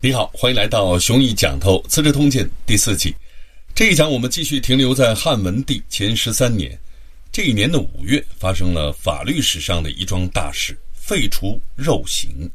[0.00, 3.12] 你好，欢迎来到《雄毅讲透资治通鉴》第四季。
[3.74, 6.78] 这一讲我们继续停留在汉文帝前十三年。
[7.32, 12.48] 这一年的五月，发生了法律史上的一桩大事——废除肉刑。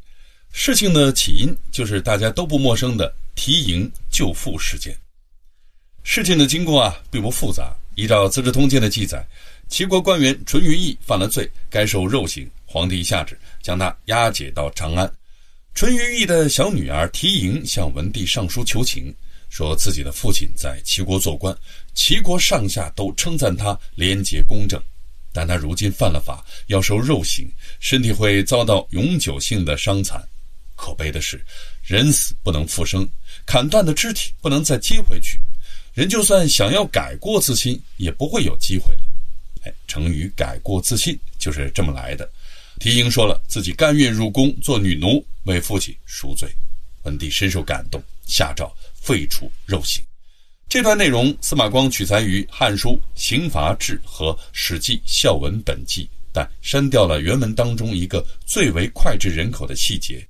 [0.52, 4.96] 事情的起因就是大家都不陌生的提营救父事件。
[6.04, 7.76] 事情的经过啊，并不复杂。
[7.96, 9.26] 依照《资治通鉴》的记载，
[9.68, 12.50] 齐国官员淳于意犯了罪，该受肉刑。
[12.74, 15.08] 皇帝下旨将他押解到长安。
[15.76, 19.14] 淳于意的小女儿缇萦向文帝上书求情，
[19.48, 21.56] 说自己的父亲在齐国做官，
[21.94, 24.82] 齐国上下都称赞他廉洁公正，
[25.32, 27.48] 但他如今犯了法，要受肉刑，
[27.80, 30.20] 身体会遭到永久性的伤残。
[30.76, 31.46] 可悲的是，
[31.84, 33.08] 人死不能复生，
[33.46, 35.40] 砍断的肢体不能再接回去，
[35.94, 39.02] 人就算想要改过自新，也不会有机会了。
[39.62, 42.28] 哎，成语“改过自新”就是这么来的。
[42.84, 45.26] 缇萦说了自己甘愿入宫做女奴。
[45.44, 46.50] 为父亲赎罪，
[47.04, 50.04] 文帝深受感动，下诏废除肉刑。
[50.68, 60.22] 这段内容司马光取材于《汉书·刑罚志》和《史记·孝文本纪》，但删掉了原文当中一个最为脍炙人口的细节：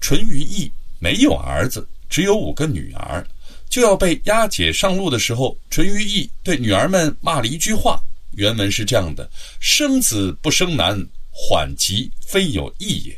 [0.00, 3.26] 淳于意没有儿子，只有五个女儿，
[3.68, 8.00] 就要被押解上路的时候，淳于意对女儿们骂了一句话。
[8.32, 9.28] 原文是这样的
[9.60, 11.00] ：“生子不生男，
[11.38, 13.14] 缓急非有意也。”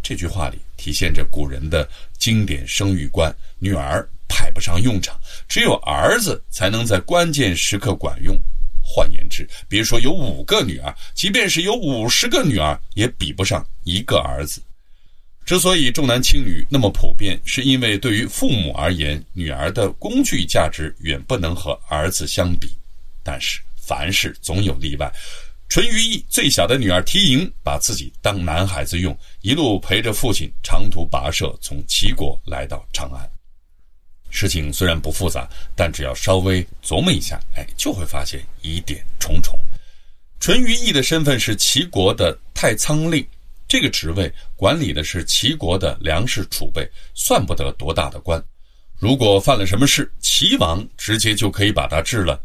[0.00, 8.38] 这句话里体现着古人的经典生育观：女儿派不上用场，只有儿子才能在关键时刻管用。
[8.82, 14.62] 换言之，别说有五个女儿，即便是有五十个女儿，也比不上一个儿子。
[15.44, 22.70] 之所以重男轻女那么普遍，是因为对于父母而言，女儿的工具价值远不能和儿子相比。
[23.22, 25.12] 但是凡事总有例外。
[25.68, 33.30] 淳于意最小的女儿缇萦把自己当男孩子用，一路陪着父亲长途跋涉，从齐国来到长安。
[34.30, 35.46] 事情虽然不复杂，
[35.76, 39.58] 但只要稍微琢磨一下，哎，就会发现疑点重重。
[40.40, 43.26] 淳于意的身份是齐国的太仓令，
[43.66, 48.42] 这个职位管理的是齐国的粮食储备，算不得多大的官。
[48.96, 52.42] 如果犯了什么事，齐王直接就可以把他治了，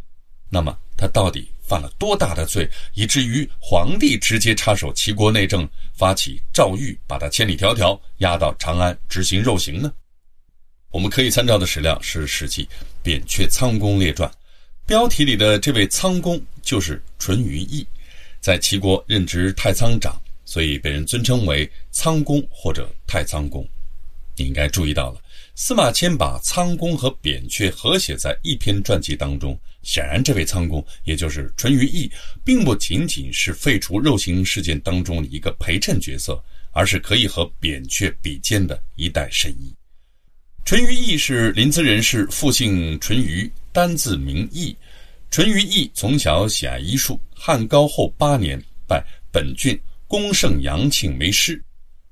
[0.49, 1.49] 那么他到底？
[1.63, 9.91] 犯了多大的罪，以至于皇帝直接插手齐国内政，发起诏狱，把他千里迢迢押到长安执行肉刑呢？
[10.91, 12.65] 我们可以参照的史料是《史记·
[13.01, 14.29] 扁鹊仓公列传》，
[14.85, 17.83] 标题里的这位仓公就是淳于意，
[18.39, 23.67] 在齐国任职太仓长，所以被人尊称为仓公或者太仓公。
[24.35, 25.21] 你应该注意到了。
[25.55, 32.09] 司马迁把仓公和扁鹊合写在一篇传记当中，显然这位仓公，也就是淳于意，
[32.43, 39.71] 并不仅仅是废除肉刑事件当中的一个陪衬角色，而是可以和扁鹊比肩的一代神医。
[40.65, 44.75] 淳于意是临淄人士，父姓淳于，单字名义。
[45.29, 48.57] 淳于意从小喜爱医术，汉高后八年
[48.87, 49.77] 拜本郡
[50.07, 51.61] 公圣杨庆为师。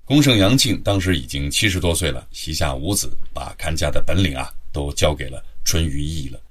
[0.04, 6.42] 公圣杨庆当时已经七十多岁了，膝下无子，把看家的本领啊都交给了淳于意了。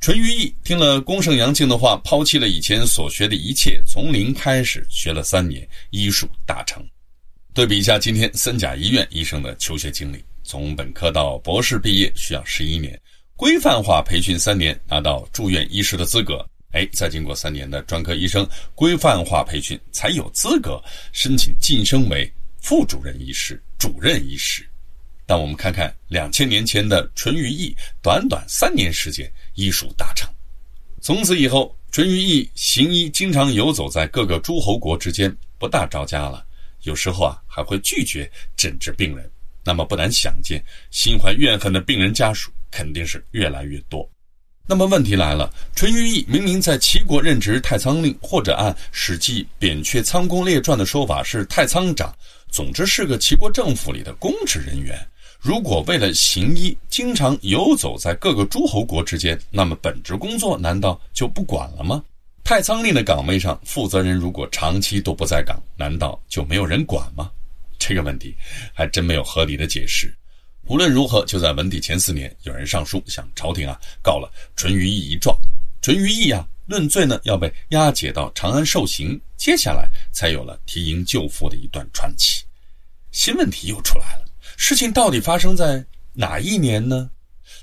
[0.00, 6.82] 淳于意听了公圣杨庆的话，抛弃了以前所学的一切，从零开始学了三年，医术大成。
[7.52, 12.98] 对比一下今天三甲医院医生的求学经历，从本科到博士毕业需要十一年，
[13.36, 22.30] 规范化培训三年拿到住院医师的资格，哎，再经过三年的专科医生规范化培训，才有资格申请晋升为。
[22.62, 24.68] 副主任医师、主任医师，
[25.30, 30.28] 让我们看看两千年前的淳于意，短短三年时间，医术大成。
[31.00, 36.44] 从此以后，淳于意行医经常游走在各个诸侯国之间，不大着家了。
[36.82, 39.30] 有时候啊，还会拒绝诊治病人。
[39.64, 40.60] 那么，不难想见，
[40.90, 44.04] 心怀怨恨的病人家属肯定是越来越多。
[44.66, 52.12] 那么问题来了，淳于意明明在齐国任职太仓令，或者按《史记·扁鹊仓公列传》的说法是太仓长。
[52.50, 54.98] 总之是个齐国政府里的公职人员。
[55.40, 62.04] 如果为了行医，经常游走在各个诸侯国之间，那么本职工作难道就不管了吗？
[62.44, 67.30] 太仓令的岗位上，负责人如果长期都不在岗，难道就没有人管吗？
[67.78, 68.36] 这个问题
[68.74, 70.14] 还真没有合理的解释。
[70.66, 75.34] 无论如何，就在文帝前四年，有人上书向朝廷啊告了淳于意一状。
[75.80, 79.18] 淳于意啊论罪呢，要被押解到长安受刑。
[79.38, 82.44] 接下来才有了提营救父的一段传奇。
[83.10, 84.19] 新问题又出来了：
[84.62, 87.08] 事情到底发生在哪一年呢？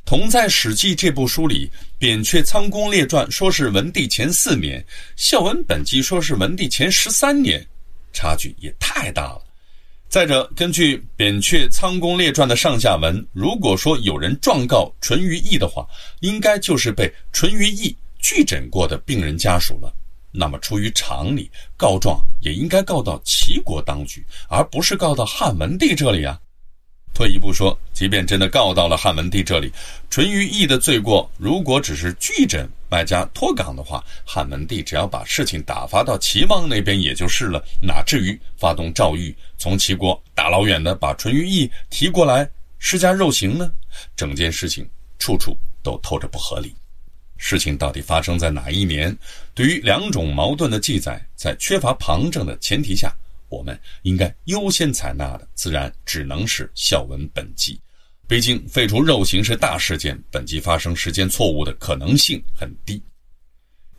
[0.03, 1.67] 同在《史记》这部书里，
[1.99, 4.81] 《扁鹊仓公列传》说是文帝前四年，
[5.15, 7.63] 《孝文本纪》说是文帝前十三年，
[8.11, 9.43] 差距也太大了。
[10.09, 15.87] 再者，根据《扁鹊仓宫列传》的上下文，如果说有人状告淳于意的话，
[16.21, 19.93] 应该就是被淳于意拒诊过的病人家属了。
[20.31, 26.39] 那么，出于常理，告状也应该告到齐国当局，而不是告到汉文帝这里啊。
[27.17, 29.73] 退一步说，即便真的告到了汉文帝这里，
[30.07, 42.47] 淳于意的罪过如果只是拒诊外加脱岗的话，汉文帝只要把事情打发到齐王那边也就是了，哪至于发动诏狱，从齐国大老远的把淳于意提过来
[42.77, 43.71] 施加肉刑呢？
[44.15, 44.87] 整件事情
[45.17, 46.75] 处处都透着不合理。
[47.37, 49.17] 事情到底发生在哪一年？
[49.55, 53.11] 对于两种矛盾的记载，在缺乏旁证的前提下，
[53.49, 57.79] 我们应该优先采纳的，自然只能是孝文本纪。
[58.27, 63.01] 毕竟废除肉刑是大事件，本纪发生时间错误的可能性很低。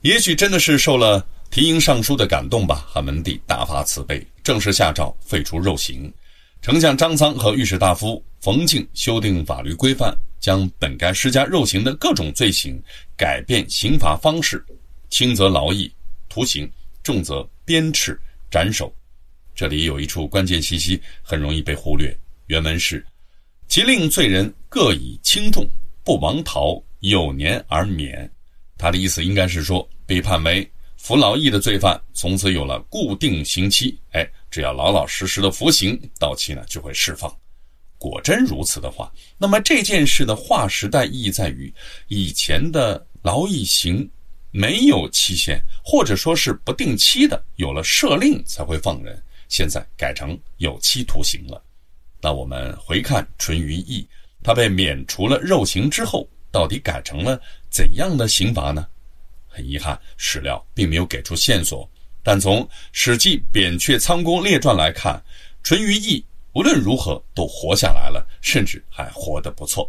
[0.03, 6.13] 也许真的是受了提营尚书的感动吧，汉文帝大发慈悲，正式下诏废除肉刑。
[6.61, 10.17] 丞相张苍和御史大夫冯敬修订法律规范。
[10.41, 12.81] 将本该施加肉刑的各种罪行
[13.17, 14.65] 改变刑罚方式，
[15.11, 15.93] 轻则劳役、
[16.29, 16.71] 徒刑，
[17.03, 18.17] 重则鞭笞、
[18.49, 18.95] 斩首。
[19.59, 22.17] 这里有一处关键信息很容易被忽略。
[22.47, 23.05] 原文是
[23.67, 25.69] ：“其令罪人各以轻重，
[26.05, 28.31] 不亡逃，有年而免。”
[28.79, 33.99] 他的意思应该是说，被判为服劳役的罪犯，从此有了固定刑期。
[34.13, 37.29] 哎，只要老老实实的服刑，到期呢就会释放。
[37.99, 41.75] 果真如此的话，那么这件事的划时代意义在于，
[42.07, 44.09] 以前的劳役刑
[44.53, 49.21] 没有期限，或者说是不定期的，有了赦令才会放人。
[49.49, 51.63] 现在改成有期徒刑了。
[52.21, 54.07] 那我们回看淳于意，
[54.43, 57.41] 他被免除了肉刑之后，到底改成了
[57.71, 58.87] 怎样的刑罚呢？
[59.49, 61.89] 很遗憾，史料并没有给出线索。
[62.23, 62.63] 但从
[62.93, 65.23] 《史记·扁鹊仓宫列传》来看，
[65.63, 66.25] 淳于意。
[66.55, 69.89] 无论如何都活下来了，甚至还活得不错。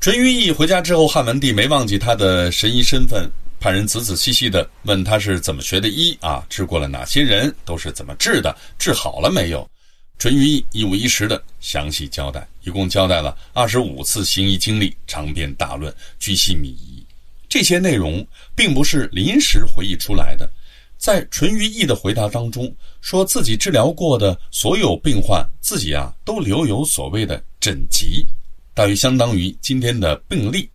[0.00, 3.30] 淳于意回家之后，汉文帝没忘记他的神医身份，
[3.60, 9.70] 派人仔仔细细的问他是怎么学的医啊，治过了哪些人，都是怎么治的，治好了没有？
[10.18, 17.04] 淳于意一五一十的详细交代，一共交代了二十五次行医经历，长篇大论，巨细靡遗。
[17.50, 18.26] 这些内容
[18.56, 20.50] 并不是临时回忆出来的。
[20.96, 28.24] 在淳于意的回答当中，说自己治疗过的所有病患，自己啊都留有所谓的诊籍，
[28.72, 30.70] 大约相当于今天的病历。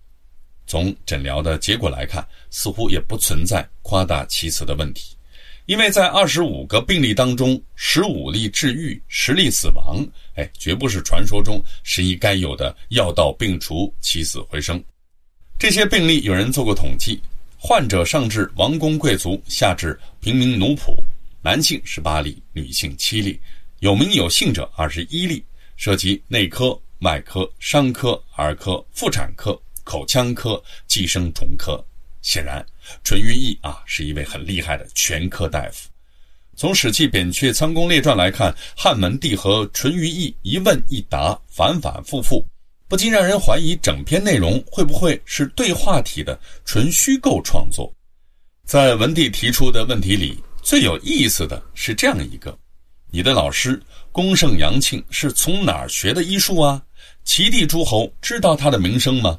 [0.68, 5.16] 从诊疗的结果来看，似乎也不存在夸大其词的问题，
[5.66, 14.84] 因为在二十五个病例当中，十五例治愈，十例死亡，哎，绝不是传说中神医该有的药到病除，起死回生。
[15.58, 17.22] 这些病例有人做过统计。
[17.58, 20.96] 患者上至王公贵族，下至平民奴仆，
[21.42, 23.40] 男性十八例，女性七例，
[23.80, 25.44] 有名有姓者二十一例，
[25.76, 31.82] 涉及内科、外科、伤科、儿科、妇产科、口腔科、寄生虫科。
[32.22, 32.66] 显然，
[33.04, 35.88] 淳于意啊是一位很厉害的全科大夫。
[36.58, 42.44] 从《史记·扁鹊仓宫列传》来看，汉文帝和淳于意一问一答，反反复复。
[42.88, 47.94] 不禁让人怀疑，整篇内容会不会是对话体的纯虚构创作？
[48.64, 52.58] 在文帝提出的问题里，最有意思的是这样一个：
[53.12, 53.80] 你的老师
[54.12, 56.82] 公圣杨庆是从哪儿学的医术啊？
[57.24, 59.38] 齐地诸侯知道他的名声吗？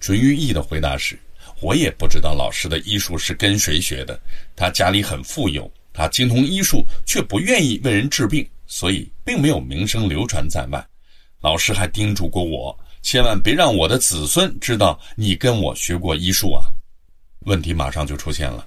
[0.00, 1.16] 淳于意的回答是：
[1.60, 4.18] 我也不知道老师的医术是跟谁学的。
[4.56, 10.84] 他家里很富有，他精通医术，却不愿意为人治病，所以并没有名声流传在外。
[11.40, 16.64] 老师还叮嘱过我，千万别让我的子孙知道你跟我学过医术啊！
[17.40, 18.66] 问题马上就出现了，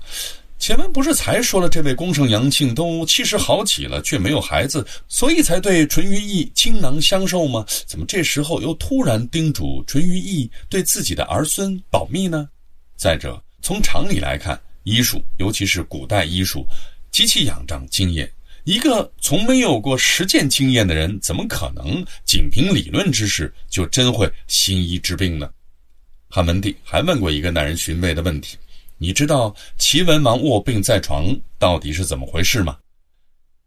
[0.64, 7.66] 前文不是才说了，这位公圣杨庆都七十好几了，却没有孩子，所以才对淳于意倾囊相授吗？
[7.86, 12.48] 怎么这时候又突然叮嘱淳于意对自己的儿孙保密呢？
[12.96, 16.66] 再者，从常理来看，医术，尤其是古代医术，
[17.12, 18.32] 极其仰仗经验。
[18.64, 25.50] 一个从没有过实践经验的人，怎么可能仅凭理论知识就真会行医治病呢？
[26.30, 28.56] 汉文帝还问过一个耐人寻味的问题
[28.98, 31.26] ：“你知道齐文王卧病在床
[31.58, 32.78] 到底是怎么回事吗？”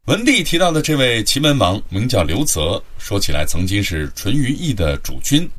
[0.07, 5.51] 文帝提到的这位齐文王名叫刘泽，说起来曾经是淳于意的主君。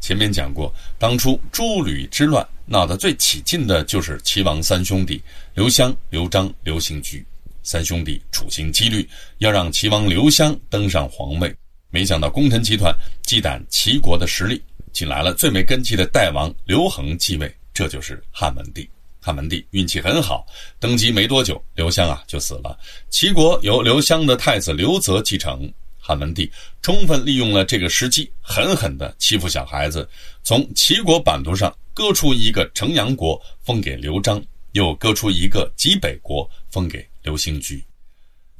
[0.00, 5.20] 前面讲过，当初诸吕之乱闹得最起劲的就是齐王三兄弟
[5.54, 7.26] 刘襄、刘璋、刘行居。
[7.62, 9.06] 三兄弟处心积虑
[9.38, 11.54] 要让齐王刘襄登上皇位，
[11.90, 14.62] 没想到功臣集团忌惮齐国的实力，
[14.92, 18.88] 请来了最没根基的代王刘恒继位，这就是汉文帝。
[19.20, 20.46] 汉文帝运气很好，
[20.78, 22.78] 登基没多久，刘襄啊就死了。
[23.10, 26.50] 齐国由刘襄的太子刘泽继承，汉文帝
[26.80, 30.08] 充分利用了这个时机，狠狠地欺负小孩子，
[30.42, 37.84] 从齐国版图上割出一个城阳国，封给刘璋，又割出一个济北国，封给刘兴居。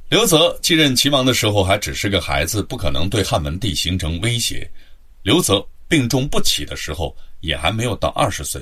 [0.09, 4.69] 刘泽继任齐王的时候还只是个孩子，不可能对汉文帝形成威胁。
[5.23, 8.61] 刘泽病重不起的时候，也还没有到二十岁。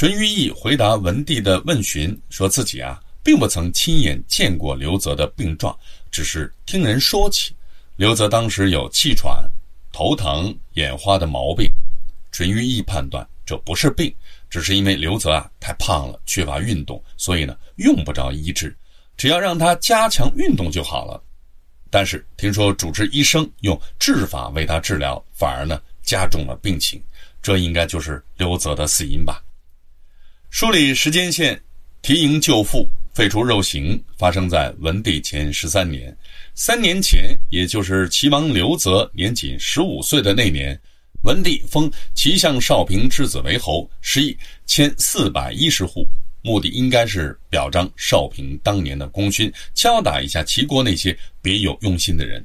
[0.00, 5.78] 淳于意回答文帝的问询，说自己啊，并不曾亲眼见过刘泽的病状，
[6.10, 7.54] 只是听人说起。
[7.96, 9.44] 刘泽当时有气喘、
[9.92, 11.70] 头疼、眼花的毛病。
[12.32, 14.10] 淳于意判断这不是病，
[14.48, 18.74] 只是因为刘泽啊太胖了，缺乏运动，所以呢用不着医治，
[19.18, 21.22] 只要让他加强运动就好了。
[21.90, 26.98] 但是听说主治医生用治法为他治疗，反而呢加重了病情，
[27.42, 29.42] 这应该就是刘泽的死因吧。
[30.50, 31.58] 梳理时间线，
[32.02, 32.86] 提营救父。
[33.14, 36.16] 废除肉刑发生在文帝前十三年，
[36.54, 40.78] 三年前，也就是齐王刘泽年仅十五岁的那年，
[41.22, 46.06] 文帝封齐相少平之子为侯，示意迁四百一十户，
[46.42, 52.44] 目的应该是表彰少平当年的功勋，敲打一下齐国那些别有用心的人。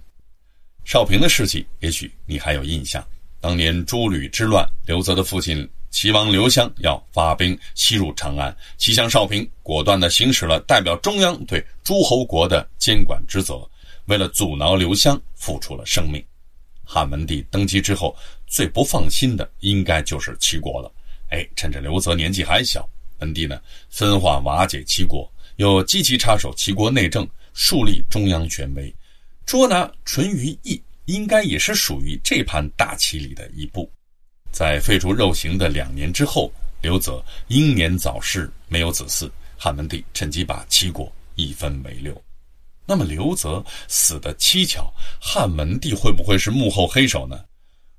[0.83, 3.05] 少平的事迹，也许你还有印象，
[3.39, 5.67] 当年诸吕之乱，刘泽的父亲。
[5.95, 13.65] 齐王刘襄要发兵西入长安，齐相少平果断地行使了代表中央对诸侯国的监管职责，
[14.07, 16.21] 为了阻挠刘襄，付出了生命。
[16.83, 18.13] 汉文帝登基之后，
[18.45, 20.91] 最不放心的应该就是齐国了。
[21.29, 22.85] 哎，趁着刘泽年纪还小，
[23.19, 23.57] 文帝呢
[23.89, 28.93] 分化瓦解齐国，又积极插手齐国内政，树立中央权威，
[29.45, 33.89] 捉拿淳于意，应该也是属于这盘大棋里的一步。
[34.55, 36.49] 在废除肉刑的两年之后，
[36.81, 39.29] 刘泽英年早逝，没有子嗣。
[39.57, 42.15] 汉文帝趁机把齐国一分为六。
[42.85, 47.37] 那么刘泽死的蹊跷，汉文帝会不会是幕后黑手呢？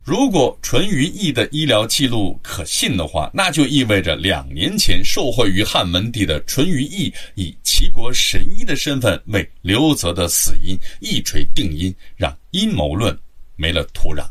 [0.02, 13.14] 如果淳于意的医疗记录可信的话，那就意味着两年前受惠于汉文帝的淳于意，以齐国神医的身份为刘泽的死因一锤定音，让阴谋论
[13.56, 14.26] 没了土壤。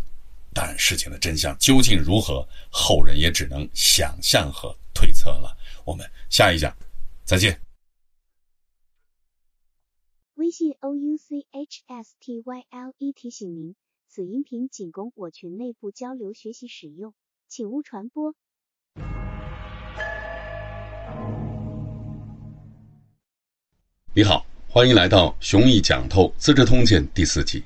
[0.57, 5.55] 但事情的真相究竟如何，后人也只能想象和推测了。
[5.85, 6.74] 我们下一讲
[7.25, 7.59] 再见。
[10.35, 13.75] 微信 o u c h s t y l e 提醒您，
[14.07, 17.13] 此音频仅供我群内部交流学习使用，
[17.50, 18.33] 请勿传播。
[24.13, 27.62] 你好，欢迎来到熊毅讲透《资治通鉴》第四集。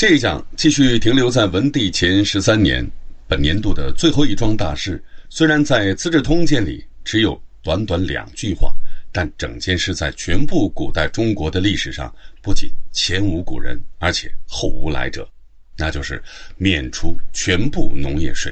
[0.00, 2.82] 这一讲继续停留在文帝前十三年，
[3.28, 5.04] 本年度的最后一桩大事。
[5.28, 8.72] 虽然在《资治通鉴》里只有短短两句话，
[9.12, 15.28] 但整件事在全部古代中国的历史上不仅前无古人，而且后无来者，
[15.76, 16.22] 那就是
[16.56, 18.50] 免除全部农业税。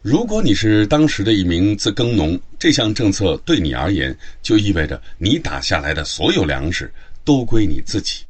[0.00, 6.88] 如果你是当时的一名自耕农，这项政策对你而言就意味着你打下来的所有粮食
[7.24, 8.22] 都归你自己。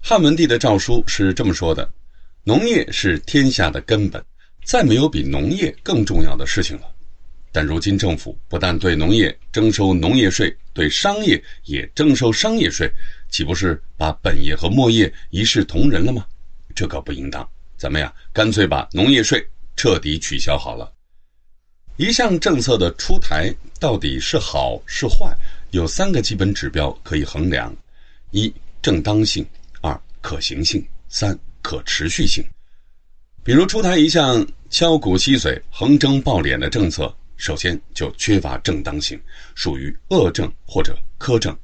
[0.00, 1.88] 汉文帝的诏书是这么说的
[2.44, 4.24] ：“农业是天下的根本，
[4.64, 6.82] 再没有比农业更重要的事情了。
[7.52, 12.90] 但如今政府不但对农业征收农业税，对商业也征收商业税，
[13.30, 16.24] 岂不是把本业和末业一视同仁了吗？
[16.74, 17.46] 这可不应当。
[17.76, 18.12] 咱们呀？
[18.32, 20.90] 干脆把农业税彻底取消好了。
[21.96, 25.36] 一项政策的出台到底是好是坏，
[25.72, 27.74] 有三个基本指标可以衡量：
[28.30, 29.44] 一、正当性。”
[30.20, 32.44] 可行性三可持续性，
[33.42, 39.18] 比如出台一项敲骨吸髓、横征暴敛的政策，首先就缺乏正当性，
[39.54, 41.56] 属于恶政或者苛政。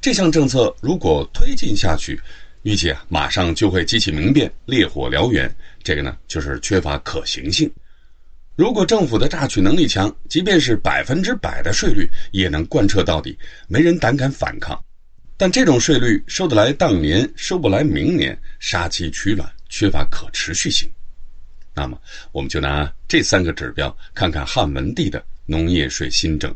[0.00, 2.20] 这项政策如果推进下去，
[2.62, 5.52] 预计啊马上就会激起民变，烈火燎原。
[5.82, 7.70] 这个呢就是缺乏可行性。
[8.54, 14.78] 如果政府的榨取能力强，即便是百分之百的税率也能贯彻到底，没人胆敢反抗。
[15.40, 20.90] 但这种税率收得来当年，收不来明年，杀鸡取卵，缺乏可持续性。
[21.72, 21.96] 那么，
[22.32, 26.52] 我们就拿这三个指标看看汉文帝的农业税新政。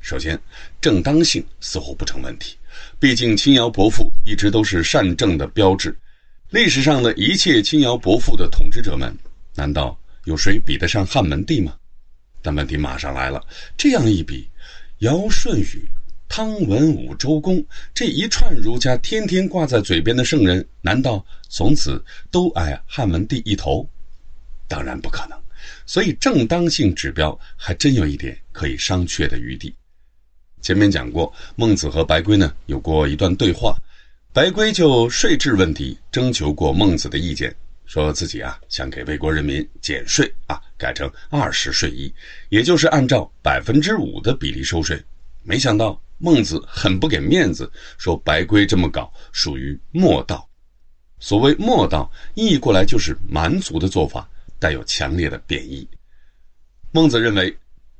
[0.00, 0.40] 首先，
[0.80, 2.56] 正当性似乎不成问题，
[2.98, 5.94] 毕竟轻徭薄赋一直都是善政的标志。
[6.48, 9.14] 历史上的一切轻徭薄赋的统治者们，
[9.54, 11.76] 难道有谁比得上汉文帝吗？
[12.40, 13.46] 但问题马上来了，
[13.76, 14.48] 这样一比，
[15.00, 15.86] 尧舜禹。
[16.28, 23.88] 汤文武周公这一串儒家天天挂在嘴边的圣人，难道从此都挨汉文帝一头？
[24.68, 25.38] 当然不可能。
[25.84, 29.74] 所以正当性指标还真有一点可以商榷的余地。
[30.60, 33.76] 前面讲过，孟子和白圭呢有过一段对话，
[34.32, 37.54] 白圭就税制问题征求过孟子的意见，
[37.86, 42.12] 说自己啊想给魏国人民减税啊，改成二十税一，
[42.50, 45.02] 也就是按照百分之五的比例收税。
[45.42, 50.48] 没想到孟子很不给面子，说白圭这么搞属于莫道。
[51.20, 55.88] 所谓莫道，译过来就是蛮族的做法，带有强烈的贬义。
[56.90, 57.56] 孟子认为，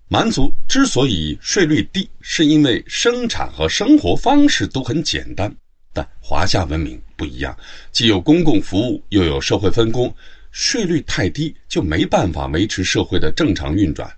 [0.09, 5.55] 蛮族之所以税率低，是因为生产和生活方式都很简单。
[5.93, 7.57] 但华夏文明不一样，
[7.93, 10.15] 既有公共服务，又有社会分工，
[10.51, 14.11] 税率太低就没办法维持社会的正常运转。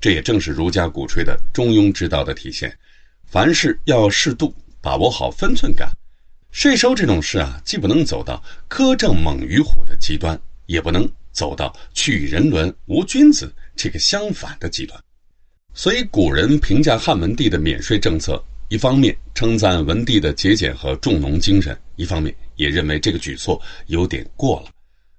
[0.00, 2.76] 这也正是儒家鼓吹的中庸之道的体现。
[3.30, 5.90] 凡事要适度，把握好分寸感。
[6.50, 14.98] 税收这种事啊，既不能走到苛政猛于虎的极端，也不能走到去人伦无君子这个相反的极端。
[15.74, 18.42] 所以古人评价汉文帝的免税政策。
[18.70, 24.70] 一方面称赞文帝的节俭和重农精神，一方面也认为这个举措有点过了。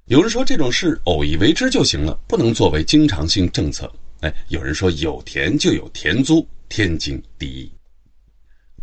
[0.05, 3.91] 有人说这种事偶一为之就行了，不能作为经常性政策。
[4.19, 7.71] 哎，有人说有田就有田租，天经地义。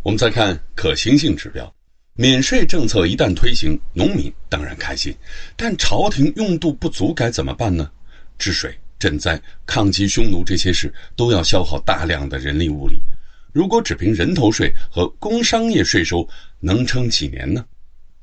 [0.03, 1.73] 我们再看可行性指标，
[2.13, 5.13] 免税政策一旦推行，农民当然开心，
[5.55, 7.89] 但朝廷用度不足该怎么办呢？
[8.37, 12.99] 治水、赈灾、抗击匈奴这些事都要消耗大量的人力物力。
[13.51, 16.27] 如果只凭人头税和工商业税收，
[16.59, 17.65] 能撑几年呢？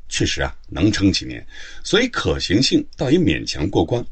[0.09, 1.45] 确实啊，能撑几年，
[1.83, 4.04] 所以可行性倒也勉强过关。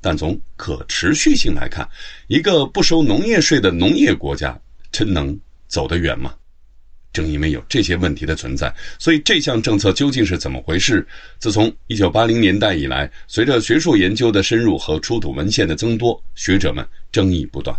[0.00, 1.88] 但从可持续性来看，
[2.28, 4.58] 一个不收农业税的农业国家，
[4.92, 6.34] 真能走得远吗？
[7.16, 11.06] 正因为有这些问题的存在，所以这项政策究竟是怎么回事？
[11.38, 17.74] 自从一九八零年代以来，随着学术研究的深入和出土文献的增多，学者们争议不断。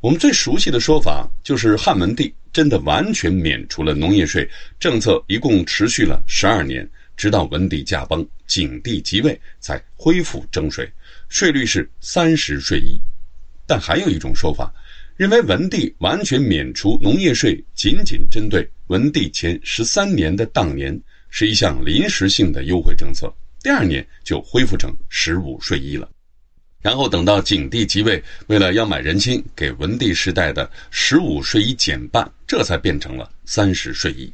[0.00, 4.48] 我们最熟悉的说法就是汉文帝真的完全免除了农业税，
[4.80, 10.90] 政策一共持续了十二年，直到文帝驾崩、景帝即位才恢复征税，
[11.28, 12.98] 税率是三十税一。
[13.66, 14.72] 但还有一种说法，
[15.16, 21.00] 认为文帝完全免除农业税仅仅针对文帝前十三年的当年，
[21.30, 26.06] 是一项临时性的优惠政策，第二年就恢复成十五税一了。
[26.82, 34.30] 然后等到景帝即位，为了要买人心，给文帝时代的十五税一减半，这才变成了三十税一。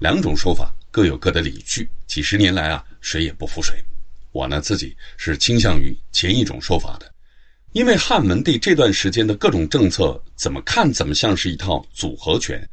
[0.00, 3.72] 两种说法各有各的理据，几十年来啊，谁也不服谁。
[4.32, 7.13] 我呢自己是倾向于前一种说法的，
[7.74, 12.64] 因为汉文帝这段时间的各种政策，怎么看怎么像是一套组合拳，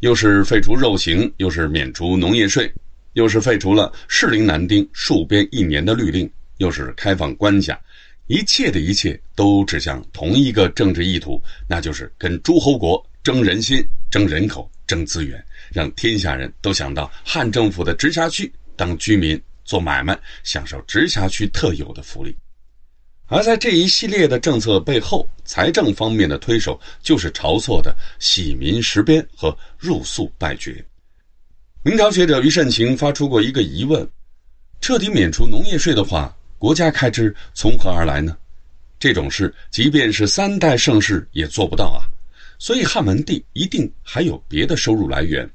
[0.00, 2.68] 又是废除肉刑，又是免除农业税，
[3.12, 7.80] 又是废除了适龄男丁戍边一年的律令，又是开放关卡。
[8.26, 15.40] 一切的一切都指向同一个政治意图，那就是跟诸侯国争人心、争人口、争资源，
[15.72, 22.36] 让天下人都想到汉政府的直辖区当居民、做买卖，享受直辖区特有的福利。
[23.28, 30.84] 而在这一系列的政策背后，财政方面的推手就是晁错的洗民实边和入粟败爵。
[31.82, 34.08] 明朝学者于慎勤发出过一个疑问：
[34.80, 36.34] 彻底免除农业税的话。
[36.58, 38.36] 国家开支从何而来呢？
[38.98, 42.02] 这种事，即便是三代盛世也做不到啊！
[42.58, 45.48] 所以汉文帝一定还有别的收入来源。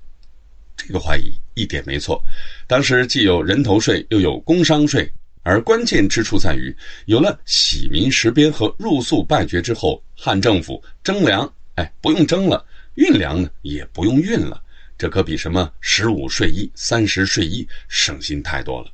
[0.78, 2.24] 这个怀疑一点没错。
[2.68, 5.12] 当时既有人头税，又有工商税，
[5.44, 6.76] 而关键之处在于，
[7.06, 14.64] 有了洗民实边和入粟败爵之后，汉政府征粮，哎，不用征了；运粮呢，也不用运了。
[14.98, 18.88] 这可比什么十五税一、三十税一省心太多了。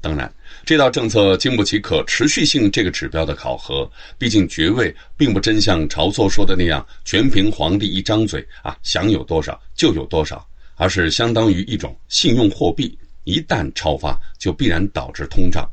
[0.00, 0.30] 当然，
[0.66, 3.90] 这道政策经不起可持续性这个指标的考核。
[4.18, 10.46] 毕竟爵位并不真像晁错说的那样，全凭皇帝一张嘴啊，想有多少就有多少，
[10.76, 15.68] 而是相当于一种信用货币，一旦超发，就必然导致通胀。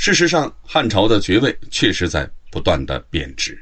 [0.00, 3.60] 事实上，汉朝的爵位确实在不断的贬值。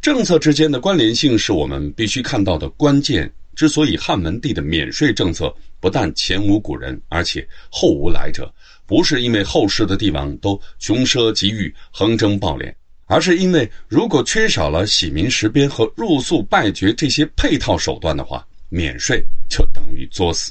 [0.00, 3.30] 政策之间的关联性是我们必须看到的关键。
[3.54, 8.50] 之所以汉文帝的免税政策不但前无古人，而且后无来者。
[8.86, 20.50] 不是因为后世的帝王都穷奢极欲、横征暴敛，而是因为如果缺少了洗民实边和入粟败爵这些配套手段的话，免税就等于作死。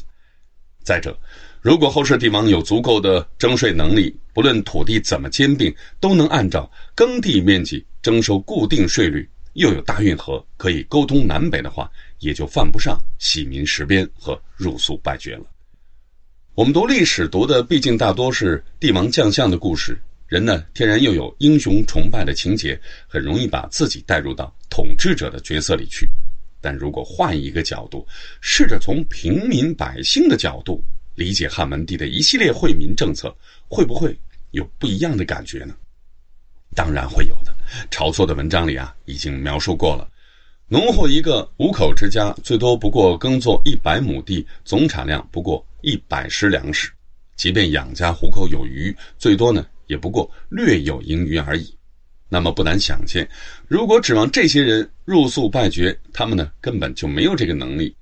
[0.83, 1.17] 再者，
[1.61, 11.89] 如果后世帝王有足够的征税能力，不论土地怎么兼并，都能按照耕地面积征收固定税率，又有大运河可以沟通南北的话，
[12.19, 15.45] 也就犯不上洗民实边和入粟败爵了。
[16.53, 26.07] 我们读历史读的毕竟大多是帝王将相的故事，人呢天然又有英雄崇拜的情节，很容易把自己带入到统治者的角色里去。
[26.61, 28.07] 但如果换一个角度，
[28.41, 30.83] 试着从平民百姓的角度
[31.17, 33.35] 理解汉文帝的一系列惠民政策，
[33.67, 34.15] 会不会
[34.51, 35.75] 有不一样的感觉呢？
[36.75, 37.51] 当然会有的。
[37.89, 40.07] 晁错的文章里啊，已经描述过了。
[40.67, 46.91] 农户一个五口之家，最多不过耕作一百亩地，总产量不过一百石粮食。
[47.35, 51.75] 即便养家糊口有余，最多呢也不过略有盈余而已。
[52.29, 53.27] 那么不难想见，
[53.67, 57.95] 如果指望这些人入宿拜爵，他们呢根本就没有这个能力。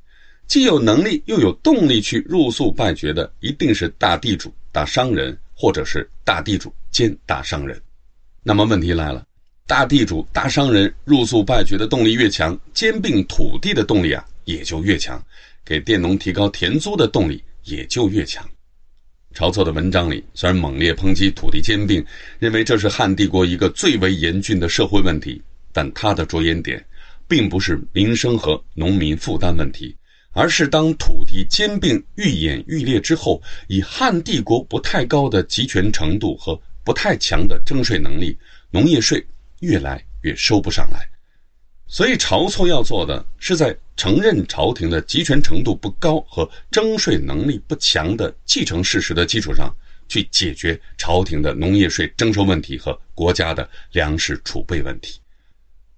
[0.48, 7.82] 既有能力又有动力去入宿拜爵的，一定是大地主、大商人，或者是大地主兼大商人。
[8.44, 9.26] 那么问题来了，
[9.66, 15.22] 大地主、大商人入宿拜爵的动力越强，兼并土地的动力啊也就越强，
[15.66, 18.48] 给佃农提高田租的动力也就越强。
[19.34, 22.06] 晁错的文章里虽然猛烈抨击土地兼并，
[22.40, 25.42] 认为这是汉帝国一个最为严峻的社会问题，
[25.74, 26.86] 但他的着眼点
[27.28, 29.94] 并不是民生和农民负担问题，
[30.36, 38.38] 而是当土地兼并愈演愈烈之后，以汉帝国不太高的集权程度和不太强的征税能力，
[38.70, 39.26] 农业税
[39.62, 41.08] 越来越收不上来。
[41.88, 49.74] 所以，晁错要做的是在承认朝廷的集权程度不高和征税能力不强的继承事实的基础上，
[50.10, 55.18] 去解决朝廷的农业税征收问题和国家的粮食储备问题。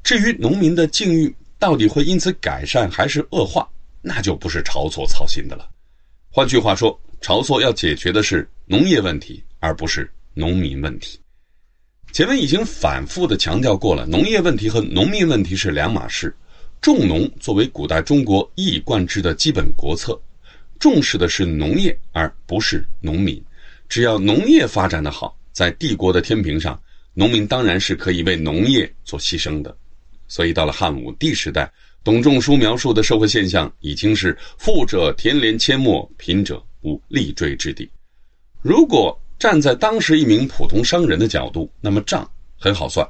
[0.03, 3.67] 至于农民的境遇到底会因此改善还是恶化，
[4.07, 5.69] 那就不是晁错操心的了。
[6.29, 11.19] 换句话说，晁错要解决的是农业问题，而不是农民问题。
[12.13, 16.33] 前面已经反复的强调过了，农业问题和农民问题是两码事。
[16.79, 20.19] 重农作为古代中国一以贯之的基本国策，
[20.79, 23.43] 重视的是农业而不是农民。
[23.89, 26.79] 只要农业发展的好，在帝国的天平上，
[27.13, 29.75] 农民当然是可以为农业做牺牲的。
[30.27, 31.71] 所以到了汉武帝时代，
[32.07, 37.91] 董仲舒描述的社会现象已经是富者田连阡陌，贫者无立锥之地。
[38.61, 42.25] 如果站在当时一名普通商人的角度，那么账
[42.57, 43.05] 很好算。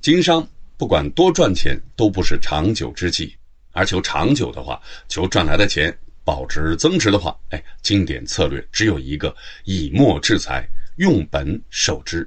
[0.00, 0.48] 经商
[0.78, 3.36] 不管多赚钱，都不是长久之计。
[3.72, 12.26] 而求长久的话，求赚来的钱保值增值的话，哎，经典策略只有一个：以墨制财，用本守之。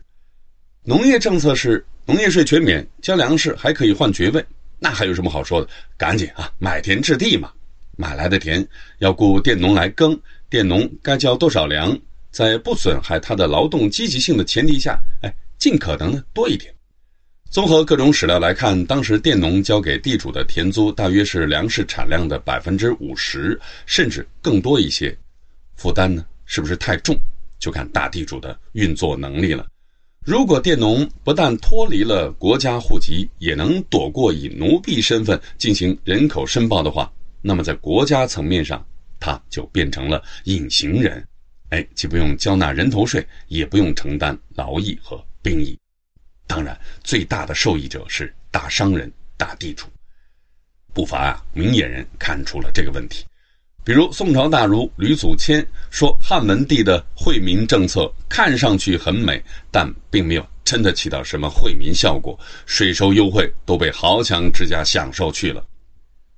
[0.84, 4.46] 农业政策是农业税全免，交粮食还可以换爵位，
[4.84, 5.70] 那还有什么好说的？
[5.96, 7.50] 赶紧啊，买田置地嘛！
[7.96, 8.68] 买来的田
[8.98, 10.20] 要雇佃农来耕，
[10.50, 11.98] 佃农该交多少粮？
[12.32, 16.74] 在不损害他的劳动积极性的前提下，哎，尽可能的多一点。
[17.50, 25.18] 综合各种史料来看，当时佃农交给地主的田租大约是粮食产量的百分之五十，甚至更多一些。
[25.78, 27.18] 负担呢，是不是太重？
[27.58, 29.66] 就看大地主的运作能力了。
[30.26, 38.86] 如果佃农不但脱离了国家户籍，也能躲过以奴婢身份进行人口申报的话，那么在国家层面上，
[39.20, 41.28] 他就变成了隐形人。
[41.72, 45.78] 哎，既不用交纳人头税，也不用承担劳役和兵役。
[46.48, 49.88] 当然，最大的受益者是大商人、大地主。
[50.94, 53.26] 不乏啊明眼人看出了这个问题，
[53.84, 65.66] 比如宋朝大儒吕祖谦说：“汉文帝的惠民政策看上去很美，但并没有真的起到什么惠民效果，税收优惠都被豪强之家享受去了。”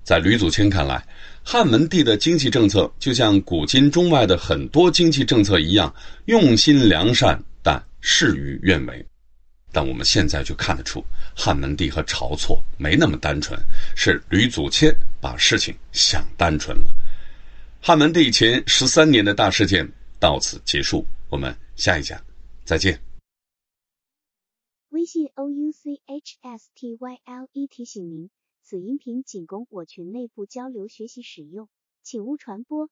[0.03, 1.05] 在吕祖谦看来。
[1.47, 5.93] 汉文帝的经济政策就像古今中外的很多经济政策一样，
[6.25, 9.05] 用心良善，但事与愿违。
[9.71, 11.05] 但我们现在就看得出，
[11.35, 13.59] 汉文帝和晁错没那么单纯，
[13.95, 16.85] 是吕祖谦把事情想单纯了。
[17.87, 19.87] 汉文帝前十三年的大事件
[20.19, 22.19] 到此结束，我们下一讲
[22.63, 22.99] 再见。
[24.89, 28.31] 微信 o u c h s t y l e 提醒您。
[28.63, 31.69] 此音频仅供我群内部交流学习使用，
[32.01, 32.89] 请勿传播。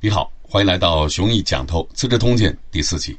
[0.00, 3.18] 你好，欢迎来到雄毅讲透《资治通鉴》第四期。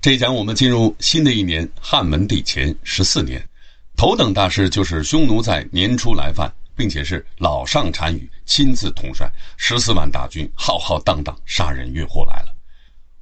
[0.00, 3.44] 这一讲我们进入新的一年汉文帝前十四年，
[3.96, 12.54] 头等大事就是匈奴在年初来犯，并且是老上单于亲自统帅十四万大军，浩浩荡荡杀人越货来了。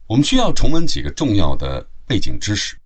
[0.08, 1.87] 我们需要重温几个重要的。
[2.06, 2.76] 背景知识：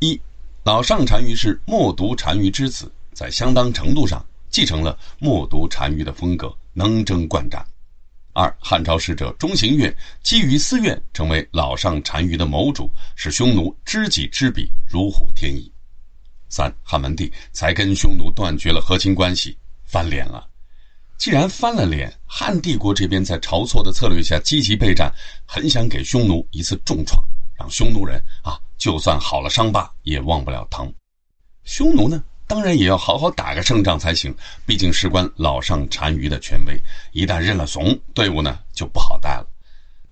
[0.00, 0.20] 一，
[0.64, 7.64] 老上单于是冒读单于之子，在相当程度上继承了冒读单于的风格，能征惯战。
[8.32, 15.70] 二，汉朝使者钟行月基于私怨，成为老上单于的谋主，使匈奴知己知彼，如虎添翼。
[16.48, 20.46] 三，汉文帝才跟匈奴断绝了和亲关系，翻脸了。
[21.18, 25.12] 既然翻了脸，汉帝国这边在晁错的策略下积极备战，
[25.46, 27.22] 很想给匈奴一次重创。
[27.58, 30.92] 让匈奴人啊，就算好了伤疤也忘不了疼。
[31.64, 34.34] 匈奴呢，当然也要好好打个胜仗才行。
[34.66, 36.78] 毕竟事关老上单于的权威，
[37.12, 39.46] 一旦认了怂，队伍呢就不好带了。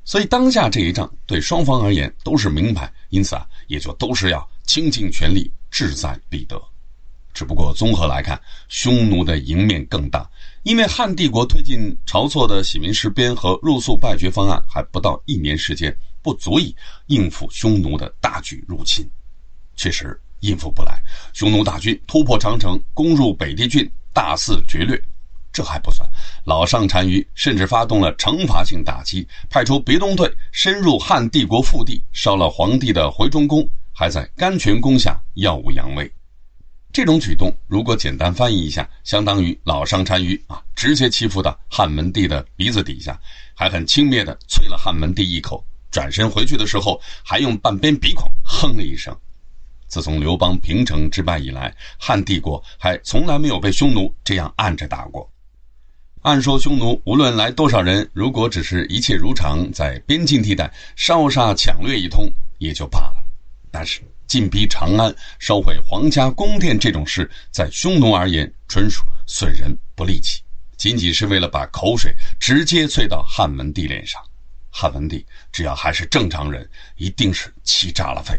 [0.05, 6.57] 所以当下这一仗对双方而言都是明牌，因此啊，也就都是要倾尽全力，志在必得。
[7.33, 10.25] 只不过综合来看，匈奴的赢面更大，
[10.63, 16.73] 因为汉帝国推进晁错的洗民事边和入宿败绝方案还不到一年时间，不足以
[17.09, 19.05] 应付匈奴的大举入侵。
[19.75, 25.03] 确实应付不来，匈奴大军突破长城，攻入北地郡，大肆劫掠。
[25.53, 26.09] 这还不算，
[26.45, 36.11] 老上单于甚至发动了惩罚性打击，派出别动队深入汉帝国腹地，烧了皇帝的回中宫，还在甘泉宫下耀武扬威。
[36.93, 43.19] 这种举动，如果简单翻译一下，相当于老上单于啊，直接欺负到汉文帝的鼻子底下，
[43.53, 49.17] 还很轻蔑地啐了汉文帝一口，转身回去的时候，还用半边鼻孔哼了一声。
[49.89, 55.29] 自从刘邦平城之败以来，汉帝国还从来没有被匈奴这样按着打过。
[56.23, 63.24] 按说匈奴无论来多少人，如果只是一切如常，在边境地带烧杀抢掠一通也就罢了。
[63.75, 70.41] 但是进逼长安、烧毁皇家宫殿这种事，在匈奴而言纯属损人不利己，
[70.77, 74.23] 仅仅是为了把口水直接啐到汉文帝脸上。
[74.71, 78.39] 汉文帝只要还是正常人，一定是气炸了肺。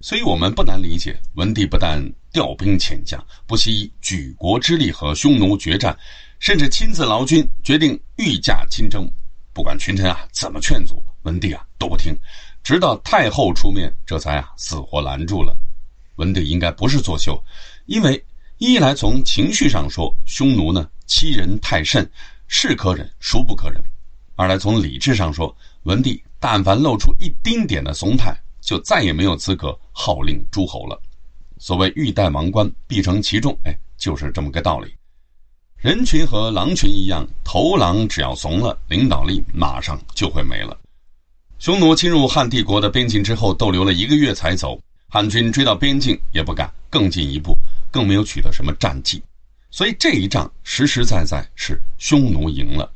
[0.00, 5.96] 所以，我们不难理解，文帝不但调兵遣将，不惜举国之力和匈奴决战，
[6.40, 9.08] 甚至亲自劳军，决定御驾亲征。
[9.52, 12.12] 不管群臣啊怎么劝阻，文帝啊都不听，
[12.68, 15.56] 直到太后出面，这才啊死活拦住了。
[16.16, 17.42] 文帝应该不是作秀，
[17.86, 18.22] 因为
[18.58, 22.06] 一来从情绪上说，匈奴呢欺人太甚，
[22.46, 23.80] 是可忍，孰不可忍；
[24.36, 28.38] 二来从理智上说，文帝但凡露出一丁点的怂态。
[28.60, 31.00] 就再也没有资格号令诸侯了。
[31.56, 34.94] 所谓欲戴王冠，必承其重，哎，就是这么个道理。
[35.78, 40.78] 人群和狼群一样，头狼只要怂了，领导力马上就会没了。
[41.58, 44.80] 匈奴侵入汉帝国的边境之后，逗留了一个月才走。
[45.08, 47.56] 汉军追到边境也不敢更进一步，
[47.90, 49.20] 更没有取得什么战绩。
[49.70, 52.88] 所以这一仗实实在在是匈奴赢了，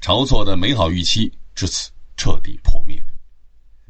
[0.00, 3.02] 晁错的美好预期至此彻底破灭。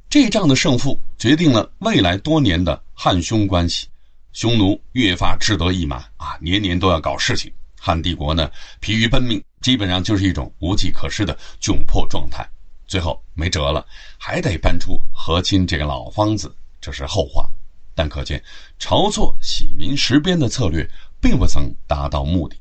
[0.09, 3.89] 这一仗的胜负决定了未来多年的汉匈关系，
[4.33, 7.53] 匈奴越发志得意满啊，年年都要搞事情。
[7.79, 12.49] 汉帝国呢，疲于奔命，基本上就是一种无计可施的窘迫状态。
[12.87, 13.87] 最后没辙了，
[14.19, 17.49] 还得搬出和亲这个老方子，这是后话。
[17.95, 18.43] 但可见，
[18.79, 20.89] 晁错洗民实边的策略
[21.21, 22.57] 并不曾达到目的。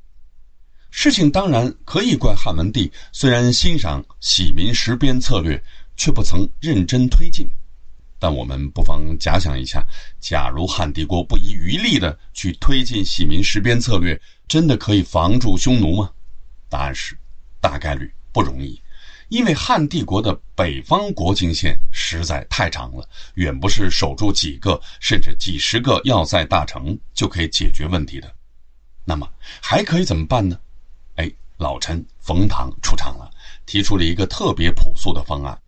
[0.92, 5.62] 事情当然可以怪汉文帝，虽然欣赏洗民实边策略。
[5.96, 7.48] 却不曾认真推进，
[8.18, 9.86] 但我们不妨假想一下：
[10.20, 16.10] 假如汉帝国不遗余力地去推进洗民实边策略，真的可以防住匈奴吗？
[16.68, 17.16] 答案是，
[17.62, 18.82] 大概率不容易，
[19.34, 28.32] 因为汉帝国的北方国境线实在太长了，远不是守住几个甚至几十个要塞大城就可以解决问题的。
[29.04, 29.28] 那么
[29.60, 30.56] 还可以怎么办呢？
[31.16, 33.28] 哎，老臣冯唐出场了，
[33.66, 35.60] 提出了一个特别朴素的方案。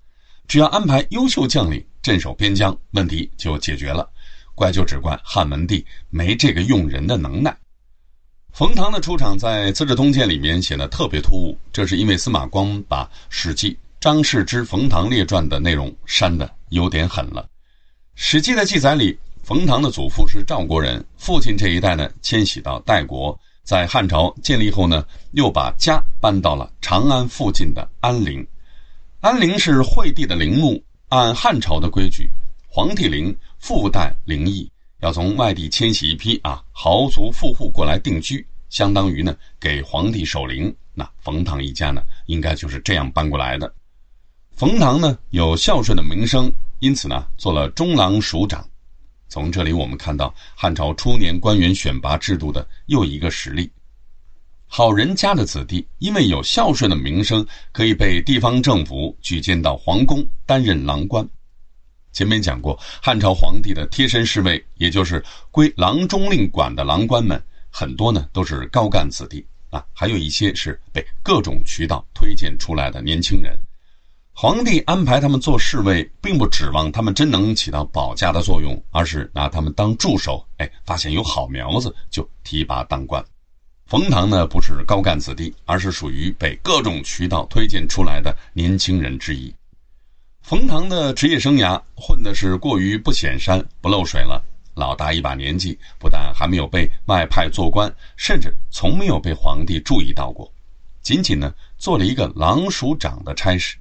[0.47, 4.07] 只要安排优秀将领镇守边疆，问题就解决了。
[4.53, 7.57] 怪就只怪汉文帝没这个用人的能耐。
[8.55, 17.43] 冯唐的出场在《资治通鉴》里面显得特别突兀，这是因为司马光把《史记·张氏之冯唐列传》的内容删的有点狠了。
[18.15, 28.47] 《史记》的记载里，冯唐的祖父是赵国人，父亲这一代呢迁徙到代国，在汉朝建立后呢，又把家搬到了长安附近的安陵。
[29.19, 32.29] 安陵是惠帝的陵墓，按汉朝的规矩，
[32.69, 40.73] 皇帝陵附带陵邑，要从外地迁徙一批啊豪族富户过来定居，相当于呢给皇帝守陵。
[40.93, 43.71] 那冯唐一家呢，应该就是这样搬过来的。
[44.55, 48.65] 冯唐呢有孝顺的名声，因此呢做了中郎署长。
[49.27, 53.69] 从这里我们看到汉朝初年官员选拔制度的又一个实例。
[54.67, 61.27] 好人家的子弟，因为有孝顺的名声，可以被地方政府举荐到皇宫担任郎官。
[62.15, 73.59] 前面讲过，汉朝皇帝的贴身侍卫，也就是归郎中令管的郎官们，很多呢都是高干子弟啊，还有一些是被各种渠道推荐出来的年轻人。
[74.31, 80.41] 皇帝安排他们做侍卫，并不指望他们真能起到保家的作用，而是拿他们当助手。
[80.55, 83.21] 哎，发现有好苗子，就提拔当官。
[83.87, 89.53] 冯唐呢，不是高干子弟，而是属于被各种渠道推荐出来的年轻人之一。
[90.45, 94.39] 冯唐的职业生涯混的是过于不显山不漏水了，
[94.75, 100.53] 老大一把年纪，不但还没有被外派做官，甚至从没有被皇帝注意到过，
[101.01, 103.75] 仅仅呢做了一个郎署长的差事。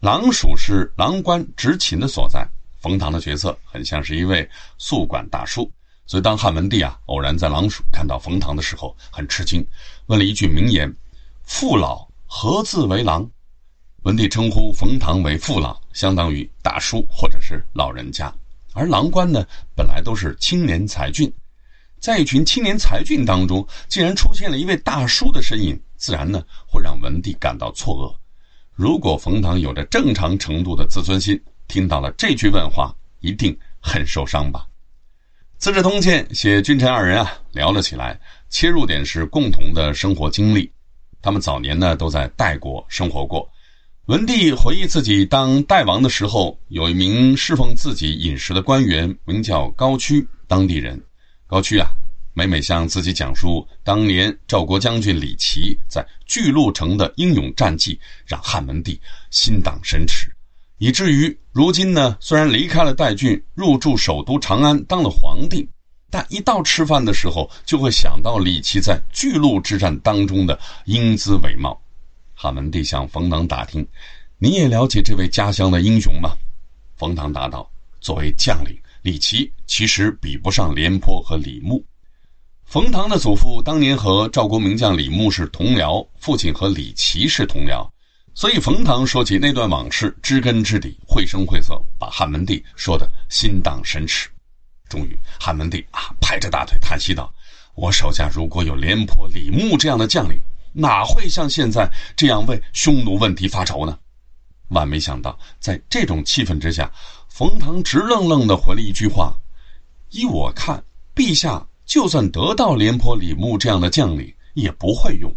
[0.00, 2.46] 郎署是郎官执勤的所在。
[2.82, 5.72] 冯唐的角色很像是一位宿管大叔，
[6.04, 9.66] 所以当汉文帝啊偶然在郎署看到冯唐的时候，很吃惊，
[10.04, 10.94] 问了一句名言
[11.44, 13.26] ：“父老何自为郎？”
[14.04, 18.30] 文帝称呼冯唐为父老，相当于大叔或者是老人家。
[18.74, 19.42] 而郎官呢，
[19.74, 21.32] 本来都是青年才俊，
[22.00, 28.14] 在一群青年才俊当中，竟然出现了一位大叔的身影，自然呢会让文帝感到错愕。
[28.74, 34.66] 如果冯唐有着正常程度的自尊心，听到了这句问话，一定很受伤吧？
[35.64, 40.70] 《资治通鉴》写君臣二人啊聊了起来，切入点是共同的生活经历。
[41.22, 43.48] 他们早年呢都在代国生活过。
[44.06, 51.02] 文帝回忆自己当代王的时候，有一名侍奉自己饮食的官员，名叫高屈，当地人。
[51.46, 51.88] 高屈啊，
[52.34, 60.30] 每每向自己讲述当年赵国将军李琦在巨鹿城的英勇战绩，让汉文帝心荡神驰。
[60.76, 65.66] 以至于如今呢，虽然离开了代郡，入住首都长安当了皇帝，
[66.10, 71.80] 但一到吃饭的时候，就会想到李琦在巨鹿之战当中的英姿伟貌。
[72.34, 73.86] 汉文帝向冯唐打听
[74.38, 76.36] ：“你也了解这位家乡的英雄吗？”
[76.96, 77.70] 冯唐答道
[78.00, 81.84] ：“作为将领，李琦其实比不上廉颇和李牧。
[82.64, 87.88] 冯唐的祖父当年和赵国名将李牧是同僚，父亲和李琦是同僚。”
[88.36, 94.28] 所以，冯唐说起那段往事，知根知底，绘声绘色，把汉文帝说得心荡神驰。
[94.88, 97.32] 终于，汉文帝啊，拍着大腿叹息道
[97.76, 100.36] ：“我手下如果有廉颇、李牧这样的将领，
[100.74, 103.98] 哪会像现在这样为匈奴问题发愁呢？”
[104.68, 106.90] 万没想到，在这种气氛之下，
[107.28, 109.34] 冯唐直愣愣地回了一句话
[110.10, 110.82] ：“依我看，
[111.14, 115.34] 陛下就算得到廉颇、李牧这样的将领，也不会用。”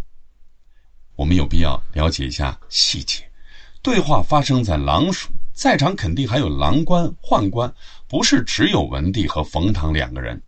[1.16, 3.24] 我们有必要了解一下细节。
[3.82, 7.72] 对话发生在狼署，在场肯定还有郎官、宦官，
[8.08, 10.42] 不是只有文帝和冯唐两个人。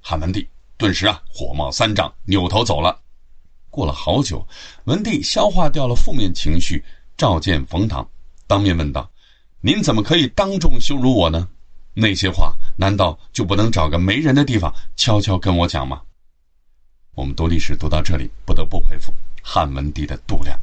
[0.00, 3.00] 汉文帝顿时啊火冒三丈，扭头走了。
[3.74, 4.46] 过了好久，
[4.84, 6.80] 文帝消化掉了负面情绪，
[7.16, 8.08] 召见冯唐，
[8.46, 9.10] 当面问道
[9.60, 11.48] ：“您怎么可以当众羞辱我呢？
[11.92, 16.00] 那些话难道就不能找个没人的地方悄悄跟我讲吗？”
[17.16, 19.12] 我们读历史读到这里，不得不佩服。
[19.42, 20.56] 汉文帝的度量，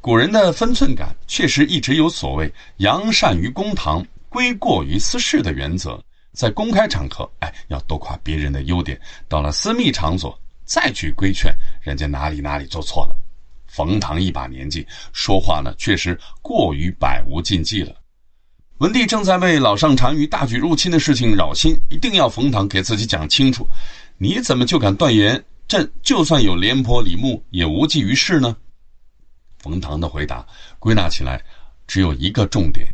[0.00, 6.02] 古人的分寸感确实一直有所谓“扬善于公堂，归过于私事”的原则。
[6.32, 8.96] 在公开场合，哎，要多夸别人的优点；
[9.28, 10.38] 到了私密场所，
[10.70, 11.52] 再去规劝
[11.82, 13.16] 人家哪里哪里做错了。
[13.66, 17.92] 冯唐一把年纪，说话呢确实过于百无禁忌了。
[18.78, 23.66] 文帝正在为老上单于大举入侵的事情扰心，一定要冯唐给自己讲清楚：
[24.16, 25.44] 你怎么就敢断言？
[25.66, 28.56] 朕就算有廉颇、李牧，也无济于事呢。
[29.58, 30.46] 冯唐的回答
[30.78, 31.42] 归纳起来
[31.88, 32.86] 只有一个重点：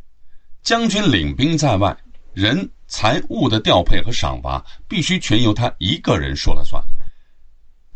[0.62, 1.95] 将军领兵在外，
[2.33, 6.83] 人财物的调配和赏罚必须全由他一个人说了算。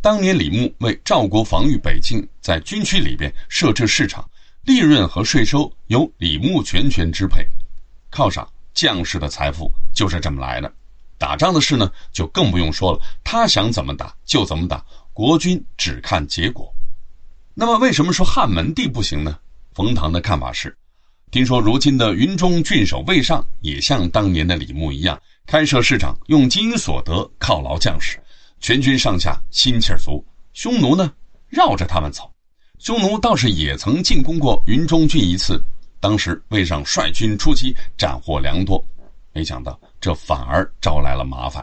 [0.03, 4.27] 当年李牧为赵国防御北境，在军区里边设置市场，
[4.65, 7.47] 利润和税收由李牧全权支配，
[8.11, 10.73] 犒赏将士的财富就是这么来的。
[11.19, 13.01] 打仗的事呢，就更不用说了。
[13.23, 14.83] 他想怎么打就怎么打，
[15.13, 16.73] 国军只看结果。
[17.53, 19.39] 那么，为什么说汉文帝不行呢？
[19.75, 20.75] 冯唐的看法是：
[21.31, 28.19] 听说如今的云中郡守魏尚也像当年的李牧一样，开设市场，用金银所得犒劳将士，
[28.61, 30.25] 全军上下心气儿足。
[30.53, 31.13] 匈奴呢，
[31.49, 32.31] 绕着他们走。
[32.79, 35.63] 匈奴倒是也曾进攻过云中郡一次，
[35.99, 38.83] 当时魏尚率军出击，斩获良多。
[39.33, 39.79] 没想到。
[40.01, 41.63] 这反而招来了麻烦。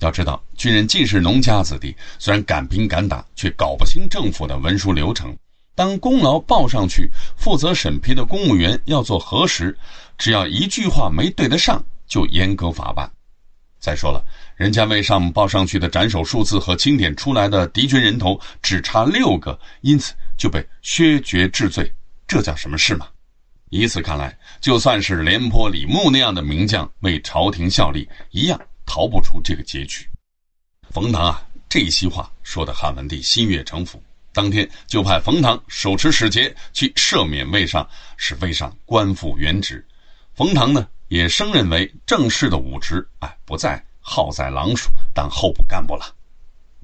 [0.00, 5.32] 要知道，军人尽是农家子弟，虽然敢拼敢打，却搞不清政府的文书流程。
[5.76, 9.78] 当功劳报上去，负责审批的公务员要做核实，
[10.18, 13.08] 只要一句话没对得上，就严格法办。
[13.78, 14.20] 再说了，
[14.56, 21.92] 人家魏尚报上去的斩首数字和清点出来的敌军人头只差六个，因此就被削爵治罪，
[22.26, 23.08] 这叫什么事吗？
[23.70, 30.06] 以此看来，就算是廉颇、李牧那样的名将为朝廷效力，一样逃不出这个结局。
[30.90, 34.00] 冯唐啊，这一席话说的汉文帝心悦诚服，
[34.32, 37.84] 当天就派冯唐手持使节去赦免魏尚，
[38.16, 39.84] 使魏尚官复原职。
[40.34, 46.04] 冯唐呢，也升任为正式的武职，哎，不再耗在郎署当候补干部了。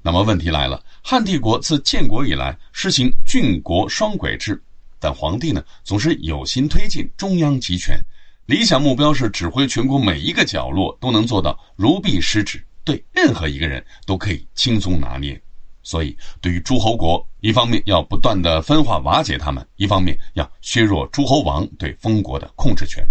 [0.01, 4.59] 那么问题来了，汉帝国自建国以来实行郡国双轨制。
[4.99, 7.99] 但皇帝呢，总是有心推进中央集权，
[8.47, 15.39] 理想目标是指挥全国每一个角落都能做到如臂使指，对任何一个人都可以轻松拿捏。
[15.83, 23.03] 所以，对于诸侯国，一方面要不断的分化瓦解他们，一方面要削弱诸侯王对封国的控制权。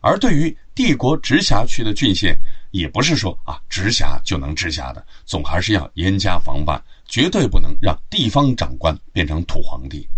[0.00, 2.38] 而对于帝国直辖区的郡县，
[2.78, 10.08] 也不是说啊直辖就能直辖的，总还是要严加防范，绝对不能让地方长官变成土皇帝。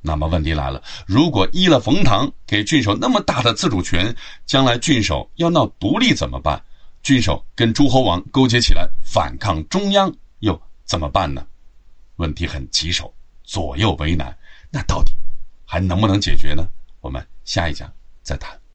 [0.00, 4.14] 那么问题来了，如果依了冯唐给郡守那么大的自主权，
[4.46, 6.62] 将来郡守要闹独立怎么办？
[7.02, 10.60] 郡守跟诸侯王勾结起来反抗中央又？
[10.84, 11.44] 怎么办呢？
[12.16, 13.12] 问题很棘手，
[13.42, 14.36] 左右为难，
[14.70, 15.12] 那到底
[15.64, 16.68] 还能不能解决呢？
[17.00, 17.92] 我们下一讲
[18.22, 18.65] 再谈。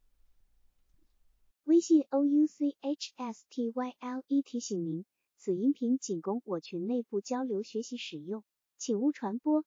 [1.71, 5.05] 微信 o u c h s t y l e 提醒您，
[5.37, 8.43] 此音频仅供我群内部交流学习使用，
[8.77, 9.63] 请勿传播。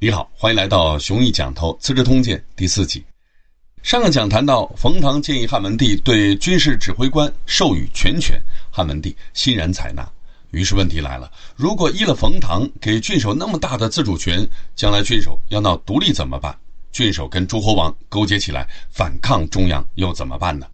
[0.00, 3.04] 你好，欢迎来到雄毅讲头《资治通鉴》第四集。
[3.82, 10.10] 上个讲谈到，冯唐建议汉文帝对军事指挥官授予全权，汉文帝欣然采纳。
[10.52, 14.46] 于是问题来了：如果依了冯唐给郡守那么大的自主权，
[14.76, 16.56] 将来郡守要闹独立怎么办？
[16.92, 20.66] 郡守跟诸侯王勾结起来反抗中央又怎么办呢？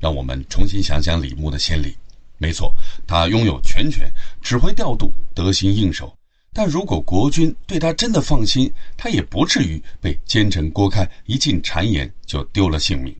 [0.00, 1.96] 让我们重新想想李牧的先例。
[2.38, 2.74] 没错，
[3.06, 4.10] 他拥有全权，
[4.42, 6.12] 指挥调度，得心应手。
[6.52, 13.16] 但如果国君对他真的放心，他也不至于被奸臣郭开一进谗言就丢了性命。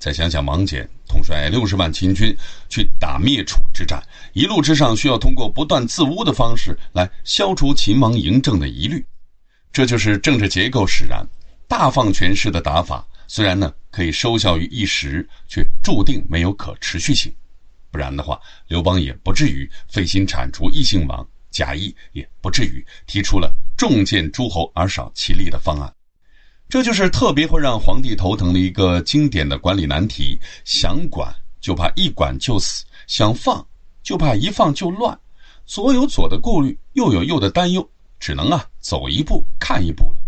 [0.00, 2.34] 再想想王翦统帅六十万秦军
[2.70, 9.04] 去打灭楚之战，一路之上需要通过不断自污的方式来消除秦王嬴政的疑虑，
[9.70, 11.22] 这就是政治结构使然。
[11.68, 17.30] 大放权势的打法，虽然呢可以收效于一时，却注定没有可持续性。
[17.92, 21.24] 不然的话，刘邦也不至于费心铲除异姓王。
[21.50, 25.92] 贾谊也不至于提出了重建诸侯而少其力的方案，
[26.70, 33.66] 这就是特别会让皇帝头疼的一个经典的管理难题：想管就怕一管就死，想放
[34.04, 35.18] 就怕一放就乱，
[35.66, 37.86] 左有左的顾虑，右有右的担忧，
[38.20, 40.20] 只能啊走一步看一步了。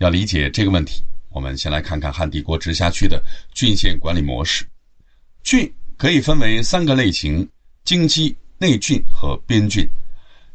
[0.00, 4.68] 要理解这个问题，我们先来看看汉帝国直辖区的郡县管理模式。
[5.42, 7.48] 郡可以分为三个类型：
[7.84, 9.88] 京畿、内郡和边郡。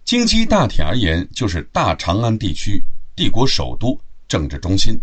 [0.05, 2.79] 京畿大体而言，就是大长安地区
[3.15, 3.99] 帝国首都
[4.29, 4.95] 政治中心；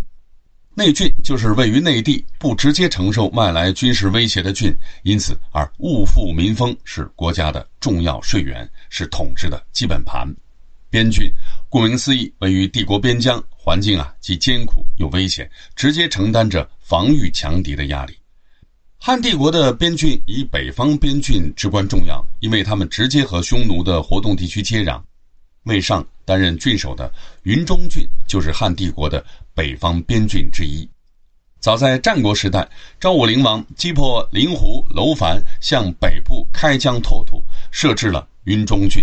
[0.74, 10.26] 内郡就是位于内地，不直接承受外来军事威胁的郡，因此而物富民丰，是国家的重要税源，是统治的基本盘；
[10.88, 11.30] 边郡
[11.68, 18.16] 顾名思义，位于帝国边疆，环境啊既艰苦又危险，直接承担着防御强敌的压力。
[18.98, 25.00] 汉帝国的边郡以北方边郡至关重要，因为他们直接和匈奴的活动地区接壤。
[25.64, 27.10] 魏尚担任郡守的
[27.44, 29.24] 云中郡就是汉帝国的
[29.54, 30.86] 北方边郡之一。
[31.60, 32.68] 早在战国时代，
[33.00, 39.02] 赵武灵王击破灵狐楼烦，向北部开疆拓土，设置了云中郡。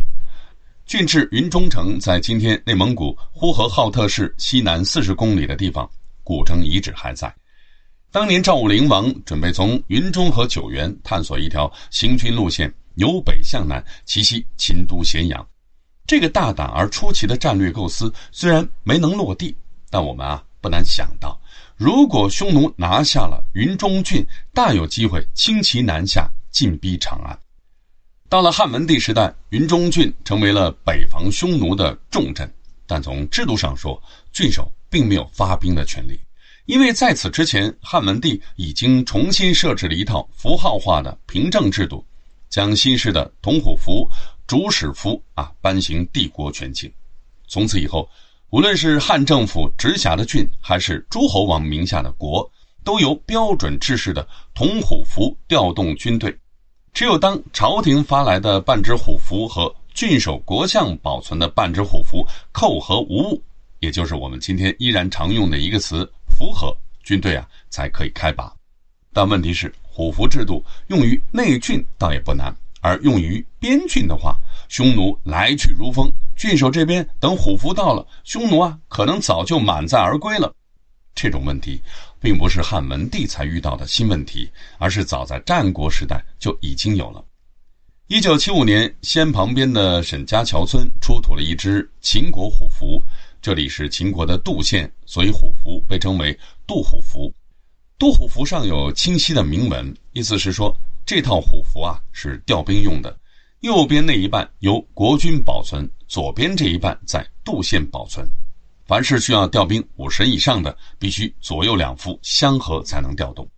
[0.86, 5.90] 郡治云中城在今天内蒙古呼和浩特市西南四十公里的地方，
[6.24, 7.34] 古城遗址还在。
[8.12, 15.46] 当年赵武灵王准备从云中和九原探索一条行军路线，由北向南奇袭秦都咸阳。
[16.06, 19.56] 这个大胆而出奇的战略构思虽然没能落地，
[19.90, 21.40] 但我们啊不难想到，
[21.76, 27.38] 如果匈奴拿下了云中郡，大有机会轻骑南下进逼长安。
[28.30, 32.52] 到了汉文帝时代，云中郡成为了北防匈奴的重镇，
[32.88, 34.02] 但从制度上说，
[34.32, 36.20] 郡守并没有发兵的权利。
[36.66, 42.04] 因为在此之前，汉文帝已经重新设置了一套符号化的凭证制度，
[42.50, 44.10] 将新式的铜虎符、
[44.54, 46.94] 主使符啊颁行帝国全境。
[47.48, 48.08] 从此以后，
[48.52, 52.48] 无论是汉政府直辖的郡，还是诸侯王名下的国，
[52.84, 56.38] 都由标准制式的铜虎符调动军队。
[56.94, 63.44] 只有当朝廷发来的半只虎符和郡守国相保存的半只虎符扣合无误，
[63.80, 66.08] 也就是我们今天依然常用的一个词。
[66.30, 68.54] 符合军队啊，才可以开拔。
[69.12, 80.54] 但问题是，虎符制度用于内郡倒也不难，而用于边郡的话，匈奴来去如风，郡守这边等虎符到了，匈奴啊可能早就满载而归了。
[81.16, 81.82] 这种问题
[82.20, 87.24] 并不是汉文帝才遇到的新问题，而是早在战国时代就已经有了。
[88.08, 93.02] 一九七五年，西安旁边的沈家桥村出土了一只秦国虎符。
[93.42, 97.34] 这里是秦国的杜县，所以虎符被称为杜虎符。
[98.04, 103.18] 杜虎符上有清晰的铭文，意思是说这套虎符啊是调兵用的。
[103.62, 108.30] 右边那一半由国君保存，左边这一半在杜县保存。
[108.86, 113.50] 凡是需要调兵五十以上的，必须左右两副相合才能调动。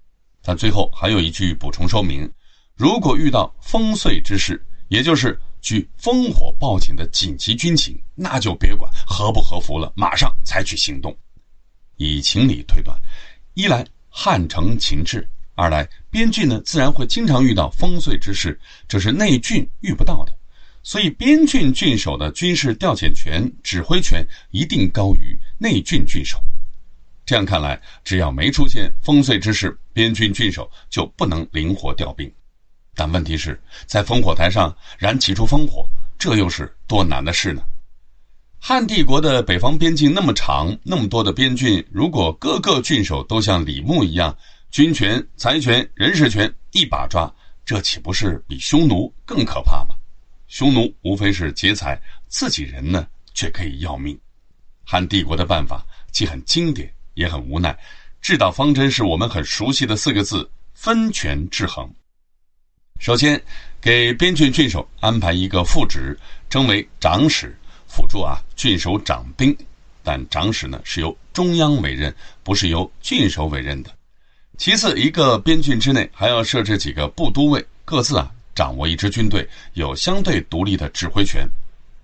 [0.43, 2.31] 但最后还有一句补充说明：
[2.75, 11.17] 如果遇到烽燧之事，也就是据烽火报警的紧急军情，那就别管合不合符了，马上采取行动。
[11.95, 12.95] 以情理推断，
[13.55, 13.83] 一来
[14.18, 18.57] 汉城秦制，二来边郡呢自然会经常遇到烽燧之事，
[18.88, 20.34] 这是内郡遇不到的。
[20.84, 26.41] 所以，边郡郡守的军事调遣权、指挥权一定高于内郡郡守。
[27.26, 32.32] 这样看来，只要没出现烽燧之事，边郡郡守就不能灵活调兵。
[32.95, 35.86] 但问题是在烽火台上燃起出烽火，
[36.18, 37.61] 这又是多难的事呢？
[38.68, 44.36] 汉帝国的北方边境那么长，那么多的边郡，如果各个郡守都像李牧一样，
[44.72, 47.32] 军权、财权、人事权一把抓，
[47.63, 49.93] 这岂不是比匈奴更可怕吗？
[50.47, 53.05] 匈奴无非是劫财，自己人呢
[53.36, 54.20] 却可以要命。
[54.84, 57.78] 汉帝国的办法既很经典，也很无奈。
[58.20, 61.88] 治道方针是我们很熟悉的四个字：分权制衡。
[62.97, 63.39] 首先，
[63.80, 67.55] 给边郡郡守安排一个副职，称为长史，
[67.95, 69.55] 辅助啊郡守掌兵。
[70.03, 73.89] 但长史呢是由中央委任，不是由郡守委任的。
[74.57, 78.29] 其次，一个边郡之内还要设置几个部都尉，各自啊。
[78.53, 81.45] 掌握一支军队，有相对独立的指挥权，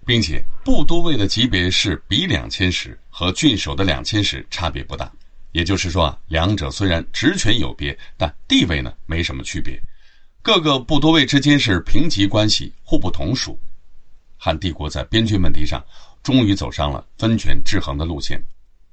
[0.05, 5.09] 并且部都尉的级别是比两千石，和郡守的两千石差别不大。
[5.53, 9.81] 也就是说啊，两者虽然职权有别，但地位呢没什么区别。
[10.41, 13.57] 各个部都尉之间是平级关系，互不同属。
[14.43, 15.85] 汉帝国在边郡问题上
[16.23, 18.43] 终于走上了分权制衡的路线，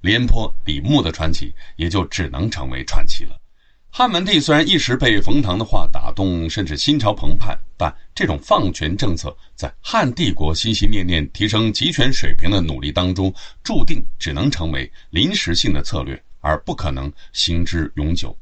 [0.03, 3.41] 廉颇、李牧的传奇也就只能成为传奇了。
[3.91, 13.33] 汉文帝虽然一时被冯唐的话打动，甚至心潮澎湃，但这种放权政策在汉帝国心心念念提升集权水平的努力当中，
[13.63, 18.37] 注定只能成为临时性的策略，而不可能行之永久。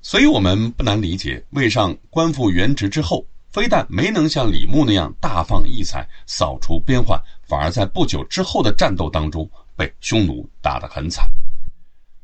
[0.00, 11.28] 所以，我们不难理解，魏尚官复原职之后，非但没能像李牧那样大放异彩、扫除边患，反而在不久之后的战斗当中被匈奴打得很惨。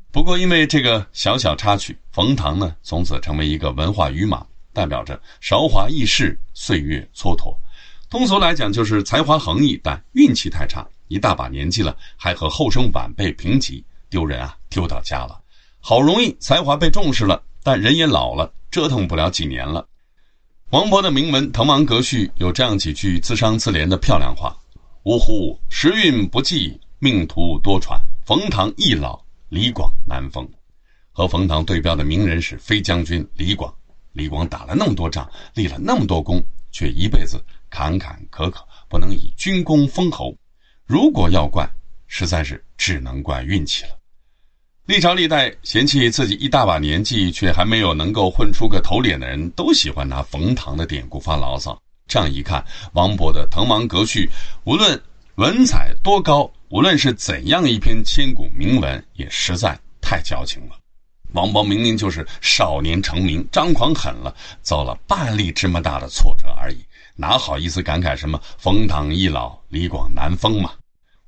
[0.09, 7.55] 不过，因为这个小小插曲，冯唐呢从此成为一个文化语码，代表着韶华易逝，岁月蹉跎。
[8.09, 10.87] 通俗来讲，就是才华横溢，但运气太差。
[11.09, 15.39] 一大把年纪了，还和后生晚辈平级，丢人啊，丢到家了。
[15.79, 19.85] 好容易才华被重视了，但人也老了，折腾不了几年了。
[20.71, 24.53] 王勃的名文《滕王阁序》有这样几句自伤自怜的漂亮话
[25.03, 27.97] ：“呜呼，时运不济，命途多舛。
[28.25, 30.45] 冯唐易老。”李广难封，
[31.13, 33.73] 和冯唐对标的名人是飞将军李广。
[34.11, 38.57] 李广打了那么多仗，立了那么多功，却一辈子坎坎坷坷，
[38.89, 40.35] 不能以军功封侯。
[40.85, 41.65] 如果要怪，
[42.07, 43.97] 实在是只能怪运气了。
[44.87, 51.77] 历朝历代嫌弃自己一大把年纪却还没有能够混出个头脸的人，都喜欢拿冯唐的典故发牢骚。
[52.07, 52.63] 这样一看，
[52.93, 54.25] 王勃的《滕王阁序》，
[54.63, 54.97] 无论
[55.35, 56.49] 文采多高。
[56.69, 60.77] 无论是怎样一篇千古名文，也实在太矫情了。
[61.33, 66.77] 王勃明明就是少年成名，张狂狠了，遭了半粒芝麻大的挫折而已，
[67.17, 70.71] 哪好意思感慨什么“冯唐易老，李广难封”嘛？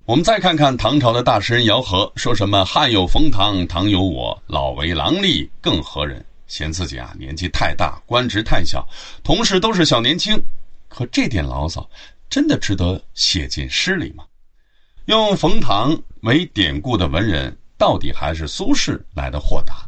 [0.09, 8.83] 我们再看看唐朝的大诗人姚和，说什么“汉有冯唐，唐有我，老为郎吏更何人”，嫌自己啊年纪太大，官职太小，
[9.23, 10.41] 同事都是小年轻。
[10.87, 11.87] 可这点牢骚，
[12.27, 14.23] 真的值得写进诗里吗？
[15.05, 19.87] 用冯唐为典故的文人，到底还是苏轼来的豁达。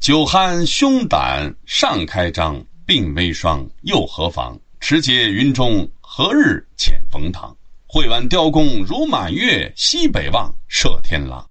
[0.00, 4.58] 酒酣胸胆尚开张，鬓微霜又何妨？
[4.80, 7.56] 持节云中何日遣冯唐？
[7.94, 11.46] 会挽雕弓如满月，西北望，射天狼。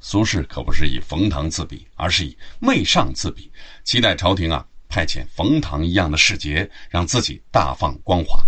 [0.00, 3.50] 苏轼可不是以冯唐自比，而是以媚上自比，
[3.82, 8.44] 期待朝廷啊派遣冯唐一样的使节，让自己大放光华。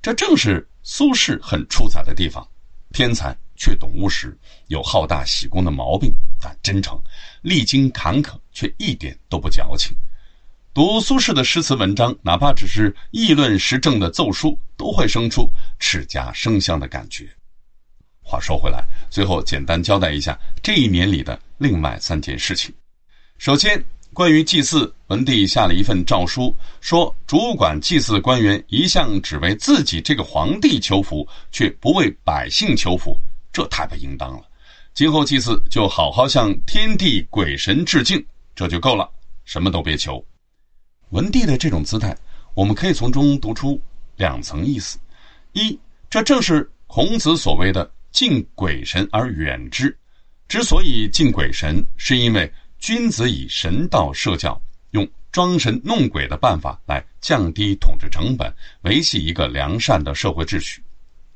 [0.00, 2.48] 这正是苏轼很出彩的地方。
[2.92, 7.02] 天才却懂务实，有好大喜功的毛病，但真诚，
[7.42, 9.92] 历经坎坷却一点都不矫情。
[10.72, 15.50] 读苏轼的诗词文章，哪怕只是议论时政的奏疏，都会生出
[15.80, 17.28] 齿颊生香的感觉。
[18.22, 22.72] 话说回来，最后简单交代一下这一年里的另外三件事情。
[23.36, 33.18] 首先，关于祭祀，文帝下了一份诏书，说主管祭祀官员一向只为自己这个皇帝求福，却不为百姓求福，
[33.52, 34.44] 这太不应当了。
[34.94, 39.10] 今后祭祀就好好向天地鬼神致敬，这就够了，
[39.44, 40.24] 什么都别求。
[41.10, 42.16] 文帝的这种姿态，
[42.54, 43.80] 我们可以从中读出
[44.16, 44.98] 两层意思：
[45.52, 49.96] 一，这正是孔子所谓的敬鬼神而远之。
[50.46, 54.60] 之所以敬鬼神，是因为君子以神道社教，
[54.92, 58.52] 用装神弄鬼的办法来降低统治成本，
[58.82, 60.82] 维系一个良善的社会秩序。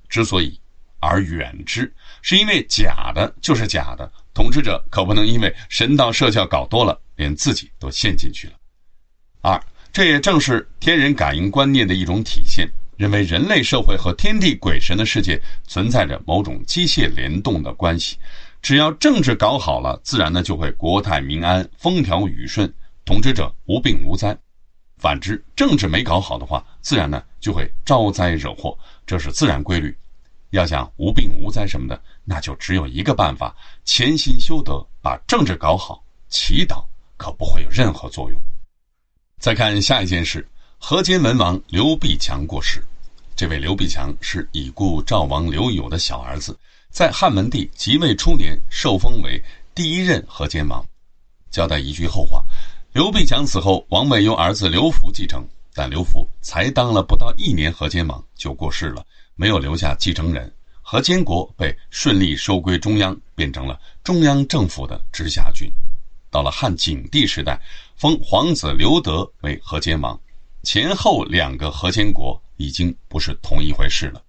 [0.09, 0.57] 之所以
[1.01, 8.55] 而远之，是因为假的就是假的，统治者可不能因为神道社教搞多了，连自己都陷进去了。
[9.45, 12.67] 二，这也正是天人感应观念的一种体现，
[12.97, 18.17] 认为人类社会和天地鬼神的世界存在着某种机械联动的关系。
[18.63, 22.73] 只要政治搞好了，自然呢就会国泰民安、风调雨顺，
[23.05, 24.35] 统治者无病无灾；
[24.97, 28.75] 反之，政治没搞好的话，自然呢就会招灾惹祸，
[29.05, 29.95] 这是自然规律。
[30.53, 36.03] 要想无病无灾什么的，那就只有一个办法：潜心修德，把政治搞好。
[36.31, 36.83] 祈祷
[37.19, 38.41] 可不会有任何作用。
[39.45, 42.83] 再看下一件事，河间文王刘必强过世。
[43.37, 46.59] 这位刘必强是已故赵王刘友的小儿子。
[46.89, 49.39] 在汉文帝即位初年，受封为
[49.75, 50.83] 第一任河间王。
[51.51, 52.43] 交代一句后话：
[52.95, 60.51] 刘必强死后，王位由儿子刘福继承，但刘福才当了不到一年河间王就过世了，没有留下继承人。
[60.81, 65.71] 河间国被顺利收归中央，变成了中央政府的直辖郡。
[66.31, 67.61] 到了汉景帝时代，
[67.97, 70.19] 封皇子刘德为河间王，
[70.63, 74.23] 前后两个河间国已经不是同一回事了。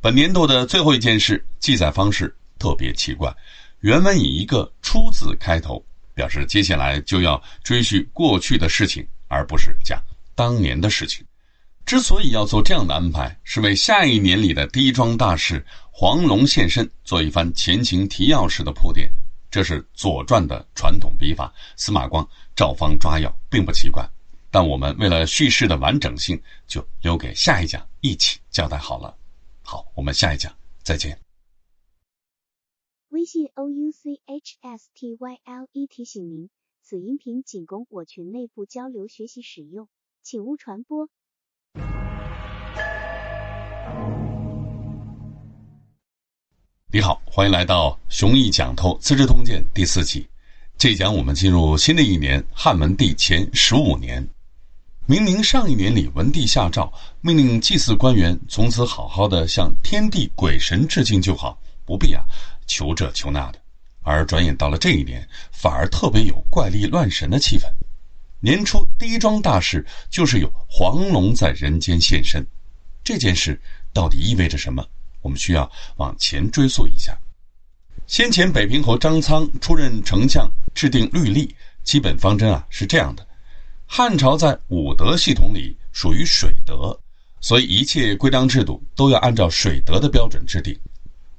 [0.00, 3.34] 本年度的最后一件事，记载方式特别奇怪。
[3.80, 5.84] 原文以一个“出”字开头，
[6.14, 10.00] 表示接下来就要追叙过去的事情，而不是讲
[10.34, 11.24] 当年的事情。
[11.84, 19.10] 之所以要做这样的安排，是为下一年里的第一桩大事黄龙现身做一番前情提要式的铺垫。
[19.56, 24.06] 这是《左传》的传统笔法，司马光照方抓药，并不奇怪。
[24.50, 29.16] 但我们为了叙事的完整性，就留给下一讲一起交代好了。
[29.62, 31.18] 好，我们下一讲再见。
[33.08, 36.50] 微信 o u c h s t y l e 提醒您，
[36.82, 39.88] 此音频仅供我群内部交流学习使用，
[40.22, 41.08] 请勿传播。
[46.92, 50.24] 你好，欢迎来到雄毅讲透《资治通鉴》第四期。
[50.78, 54.26] 这一讲我们进入新的一年汉文帝前十五年。
[55.04, 62.22] 明明上一年里文帝下诏命令祭祀官员从此好好的向天地鬼神致敬就好，不必啊
[62.68, 63.58] 求这求那的。
[64.02, 67.64] 而转眼到了这一年，反而特别有怪力乱神的气氛。
[68.38, 72.46] 年初第一桩大事就是有黄龙在人间现身，
[73.02, 73.60] 这件事
[73.92, 74.86] 到底意味着什么？
[75.26, 77.18] 我们需要往前追溯一下。
[78.06, 81.52] 先前北平侯张苍出任丞相，制定律例，
[81.82, 83.26] 基本方针啊是这样的。
[83.86, 86.96] 汉朝在五德系统里属于水德，
[87.40, 90.78] 所以一切规章制度都要按照水德的标准制定。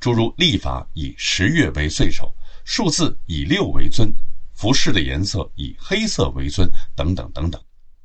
[0.02, 2.36] 诸如历法以十月为岁首，
[2.66, 4.14] 数字以六为尊，
[4.54, 7.62] 服饰的颜色以黑色为尊，等等等等。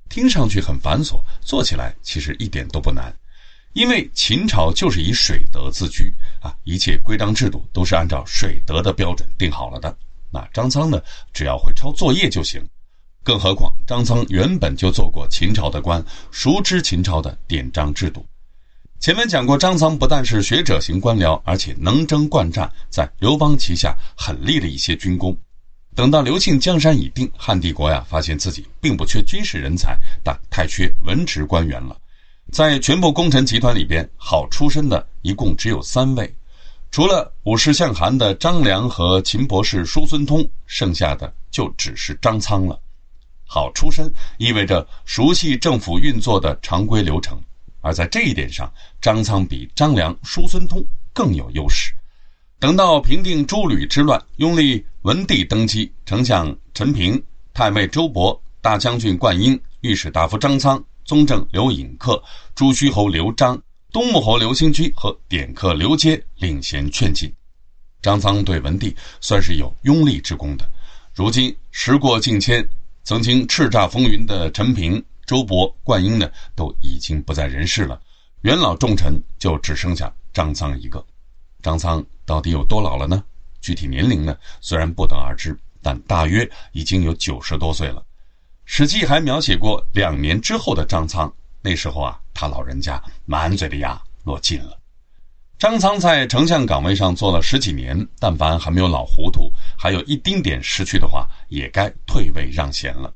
[0.08, 3.12] 听上去很繁琐，做起来其实一点都不难。
[3.72, 9.96] 因为秦朝就是以水德自居啊，一切规章制度都是按照水德的标准定好了的。
[10.30, 11.00] 那张苍呢，
[11.32, 12.62] 只要会抄作业就行。
[13.24, 18.26] 更何况，张苍原本就做过秦朝的官，熟知秦朝的典章制度。
[18.98, 25.36] 前面讲过，张苍不但是学者型官僚，而且能征惯战，在刘邦旗下很立了一些军功。
[25.94, 31.96] 等到刘庆江山已定，汉帝国呀，发现自己并不缺军事人才，但太缺文职官员了。
[32.50, 36.34] 在全部功臣集团里边，好出身的一共只有三位，
[36.90, 42.78] 除了武士向韩的张良和秦博士叔孙通，剩下的就只是张苍了。
[43.46, 47.38] 好出身意味着熟悉政府运作的常规流程，
[47.80, 48.70] 而在这一点上，
[49.00, 51.92] 张苍比张良、叔孙通更有优势。
[52.58, 57.22] 等到平定诸吕之乱，拥立文帝登基，丞相陈平、
[57.54, 62.22] 太尉周勃、大将军灌婴、御史大夫张苍、宗正刘隐克、
[62.54, 63.60] 朱虚侯刘章、
[63.92, 67.32] 东穆侯刘兴居和典客刘阶领衔劝进，
[68.00, 70.68] 张苍对文帝算是有拥立之功的。
[71.14, 72.66] 如今时过境迁。
[73.04, 78.00] 曾经叱咤风云的陈平、周勃、灌婴呢，都已经不在人世了。
[78.42, 81.04] 元老重臣就只剩下张苍一个。
[81.62, 83.24] 张苍到底有多老了呢？
[83.60, 88.00] 具体年龄呢，虽然不得而知，但大约已经有九十多岁了。
[88.74, 94.78] 《史记》还描写过两年之后的张苍，那时候啊，他老人家满嘴的牙落尽了。
[95.58, 103.12] 张苍在丞相岗位上做了十几年，但凡还没有老糊涂，还有一丁点失去的话，也该退位让贤了。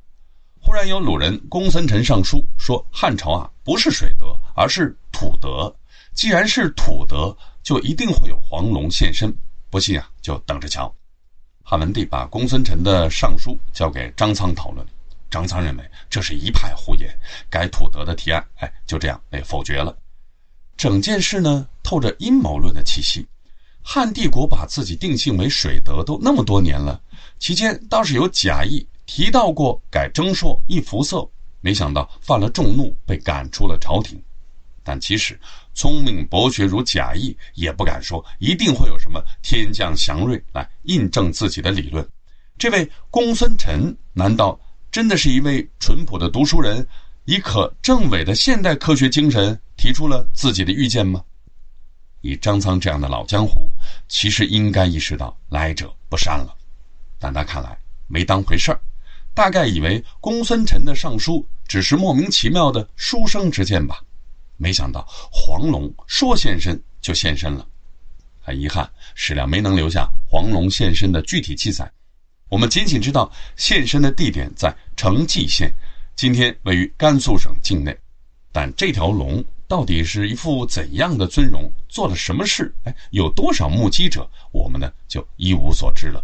[0.61, 5.75] 忽然有鲁人公孙臣上书说，汉朝啊不是水德，而是土德。
[6.13, 9.35] 既然是土德，就一定会有黄龙现身。
[9.71, 10.93] 不信啊，就等着瞧。
[11.63, 14.85] 汉文帝把公孙臣的上书交给张苍讨论，
[15.29, 17.09] 张苍认为这是一派胡言，
[17.49, 19.97] 该土德的提案，哎，就这样被否决了。
[20.77, 23.27] 整件事呢，透着阴谋论的气息。
[23.81, 27.01] 汉帝国把自己定性为水德都那么多年了，
[27.39, 31.25] 期间倒是有贾谊提到过改征朔易服色，
[31.61, 34.21] 没想到犯了众怒，被赶出了朝廷。
[34.83, 35.39] 但其实
[35.73, 42.05] 聪明博学如贾谊，也不敢说一定会有什么天降祥瑞来印证自己的理论。
[42.57, 44.59] 这位公孙琛难道
[44.97, 46.83] 真的是一位淳朴的读书人，
[47.25, 51.23] 以可证伪的现代科学精神提出了自己的预见吗？
[52.21, 53.69] 以张苍这样的老江湖，
[54.07, 56.51] 其实应该意识到来者不善了，
[57.19, 57.77] 但他看来
[58.07, 58.81] 没当回事儿，
[59.35, 64.01] 大概以为公孙琛的上书只是莫名其妙的书生之见吧。
[64.55, 67.63] 没想到黄龙说现身就现身了，
[68.41, 71.87] 很遗憾，史料没能留下黄龙现身的具体记载。
[72.49, 75.69] 我们仅仅知道现身的地点在成纪县，
[76.15, 77.95] 今天位于甘肃省境内。
[78.53, 82.73] 但这条龙到底是一副怎样的尊容，做了什么事？
[82.85, 84.27] 哎，有多少目击者？
[84.51, 86.23] 我们呢就一无所知了。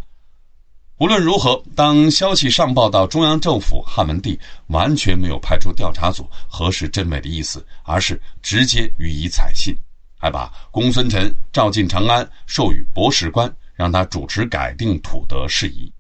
[0.97, 9.76] 无论如何，当消息上报到中央政府，汉文帝完全没有派出调查组核实真伪的意思，而是直接予以采信，
[10.17, 15.91] 还把公孙琛召进长安，授予博士官，让他主持改定土德事宜。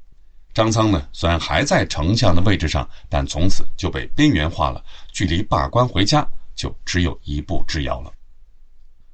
[0.53, 8.11] 张苍呢，虽然还在丞相的位置上，但从此就被边缘化了，距离罢官回家就只有一步之遥了。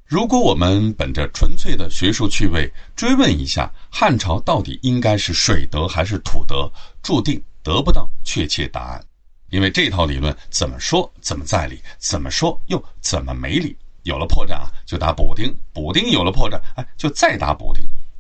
[0.06, 6.70] 如果我们本着纯粹的学术趣味追问一下汉朝到底应该是水德还是土德，
[7.02, 9.06] 注定得不到确切答案，
[9.50, 17.79] 因为这套理论怎么说怎么在理，怎么说又怎么没理，有了破绽啊就打补丁，补丁有了破绽，哎就再打补丁，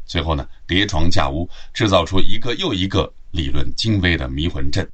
[0.09, 4.89] 最后呢叠床架屋，制造出一个又一个理论精微的迷魂阵，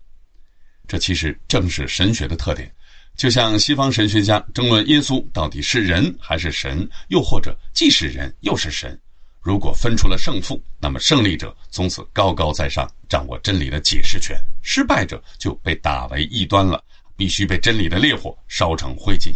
[0.89, 2.69] 这其实正是神学的特点。
[3.15, 8.99] 就像西方神学家争论耶稣到底是人还是神，又或者既是人又是神，
[9.41, 16.83] 如果分出了胜负，那么胜利者从此高高在上，掌握真理的解释权；失败者就被打为异端了，
[17.15, 19.33] 必须被真理的烈火烧成灰烬。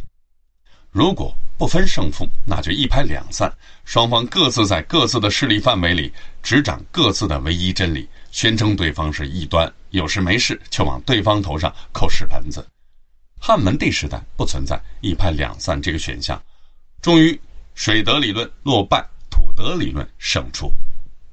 [0.92, 3.52] 如果不分胜负，那就一拍两散，
[3.86, 6.12] 双方各自在各自的势力范围里
[6.42, 12.66] 执掌各自的唯一真理，宣称对方是异端，有事没事就往对方头上扣屎盆子。
[13.40, 16.42] 汉文帝时代不存在一拍两散这个选项，
[17.02, 17.40] 终于
[17.76, 20.74] 水德理论落败，土德理论胜出。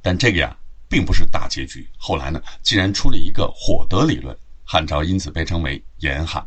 [0.03, 0.57] 但这个呀，
[0.89, 1.89] 并不是大结局。
[1.97, 6.47] 后来呢，竟然出了一个火德理论，汉朝因此被称为严汉。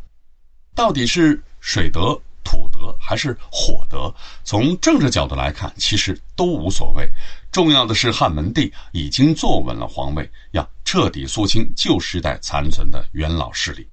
[0.74, 4.12] 到底是水德、土德还是火德？
[4.44, 7.08] 从政治角度来看，其实都无所谓。
[7.52, 13.86] 重要的是汉文帝已经坐稳了皇位，要彻底肃清旧时代残存的元老势力。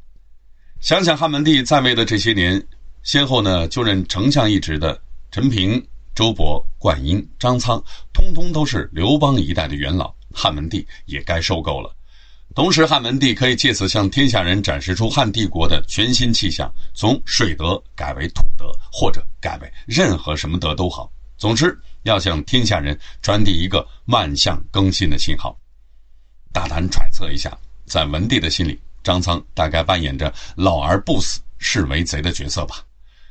[0.80, 2.64] 想想汉文帝在位的这些年，
[3.02, 5.84] 先后呢就任丞相一职的陈平、
[6.14, 7.84] 周勃、灌婴、张苍，
[8.14, 11.96] 通通都是刘邦一代的元老，汉文帝也该受够了。
[12.58, 21.08] 同时，汉文帝可以借此向天下人展示出汉帝国的全新气象，从水德改为土德，或者改为任何什么德都好。
[21.38, 25.56] 总之，要向天下人传递一个万象更新的信号。
[26.52, 27.56] 大胆揣测一下，
[27.86, 28.80] 在文帝的心里。
[29.04, 32.84] 张苍大概扮演着老而不死是为贼的角色吧。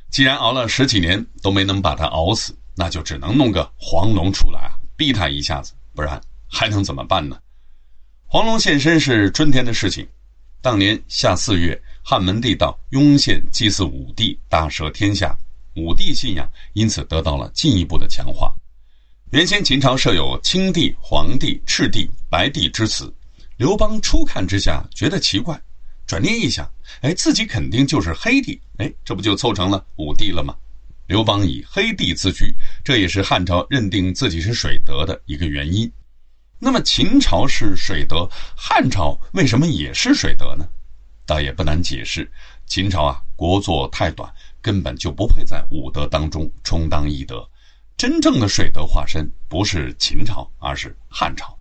[0.09, 6.17] 既然熬了十几年都没能把他熬死，那就只能弄个黄龙出来啊，逼他一下子，不然
[6.47, 7.37] 还能怎么办呢？
[8.29, 10.05] 黄龙现身是春天的事情。
[10.61, 15.33] 当年夏四月，汉文帝到雍县祭祀武帝，大赦天下，
[15.77, 18.53] 武帝信仰因此得到了进一步的强化。
[19.31, 23.09] 原先秦朝设有青帝、黄帝、赤帝、白帝之词，
[23.55, 25.57] 刘邦初看之下觉得奇怪。
[26.05, 26.69] 转念一想，
[26.99, 30.53] 哎，自己肯定就是黑帝，哎，这不就凑成了武帝了吗？
[31.07, 32.53] 刘邦以黑帝自居，
[32.83, 35.89] 这也是汉朝认定自己是水德的一个原因。
[36.59, 40.67] 那么秦朝是水德，汉朝为什么也是水德呢？
[41.25, 42.31] 倒也不难解释，
[42.65, 44.31] 秦朝啊，国祚太短，
[44.61, 47.47] 根本就不配在五德当中充当一德。
[47.95, 51.55] 真正的水德化身不是秦朝，而是汉朝。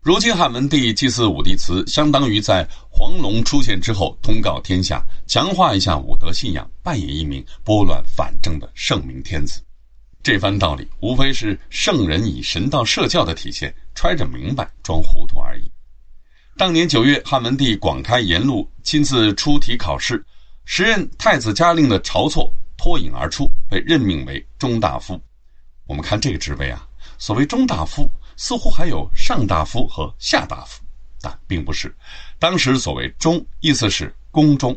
[0.00, 9.62] 如今汉文帝祭祀武帝祠，相当于在黄龙出现之后通告天下，强化一下武德信仰，扮演一名拨乱反正的圣明天子。
[10.26, 15.70] 这番道理无非是圣人以神道设教的体现，揣着明白装糊涂而已。
[16.56, 20.26] 当年九月，汉文帝广开言路，亲自出题考试，
[20.64, 25.16] 时任太子嘉令的晁错脱颖而出，被任命为中大夫。
[25.86, 26.84] 我们看这个职位啊，
[27.18, 30.82] 所谓中大夫，似乎还有上大夫和下大夫，
[31.20, 31.94] 但并不是。
[32.40, 34.76] 当时所谓中，意思是宫中。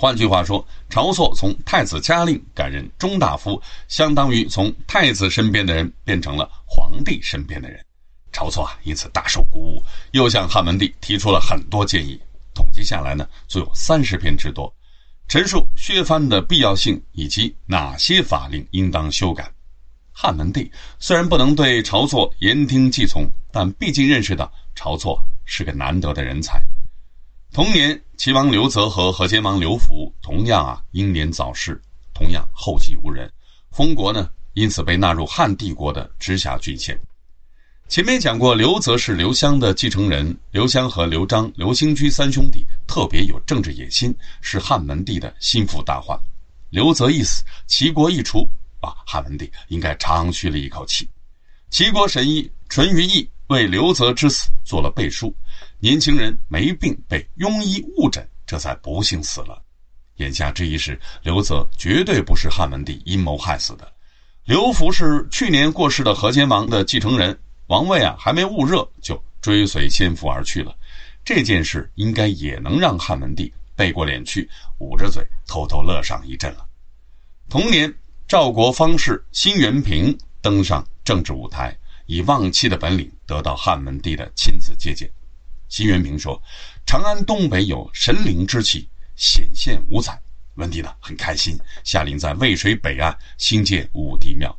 [0.00, 7.84] 换句话说，晁错从太子嘉令改任中大夫，相当于从太子身边的人变成了皇帝身边的人。
[8.32, 9.82] 晁错啊，因此大受鼓舞，
[10.12, 12.16] 又向汉文帝提出了很多建议。
[12.54, 14.72] 统计下来呢，足有三十篇之多，
[15.26, 19.50] 陈述削藩的必要性以及哪些法令应当修改。
[20.12, 20.70] 汉文帝
[21.00, 26.62] 虽然不能对晁错言听计从，但毕竟认识到晁错是个难得的人才。
[27.52, 31.80] 同年，齐王刘泽和河间王刘福同样啊英年早逝，
[32.12, 33.30] 同样后继无人，
[33.70, 36.98] 封国呢因此被纳入汉帝国的直辖郡县。
[37.88, 46.18] 前面讲过，刘泽是刘襄的继承人，刘襄和刘璋、刘兴居三兄弟特别有政治野心，是汉文帝的心腹大患。
[46.70, 48.48] 刘泽一死，齐国一除，
[48.80, 51.08] 啊，汉文帝应该长吁了一口气。
[51.70, 55.34] 齐国神医淳于意为刘泽之死做了背书。
[55.80, 59.62] 年轻人没病被庸医误诊，这才不幸死了。
[60.16, 63.90] 眼下之意是，刘泽绝对不是汉文帝阴谋害死的。
[64.44, 70.74] 刘福是去年过世的河间王的继承人，王位啊还没捂热就追随先父而去了。
[71.24, 76.66] 这件事应该也能让汉文帝背过脸去，捂着嘴偷偷乐上一阵了。
[77.48, 77.94] 同年，
[78.26, 81.76] 赵国方士辛元平登上政治舞台，
[82.08, 85.08] 以望气的本领得到汉文帝的亲自接见。
[85.68, 86.42] 辛元平说
[86.86, 90.18] ：“长安东北有神灵之气，显现五彩。”
[90.56, 94.58] 文帝呢很开心，下令在渭水北岸兴建武帝庙。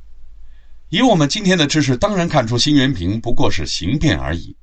[0.90, 4.56] 以我们今天的知识，当然看出辛元平不过是行骗而已。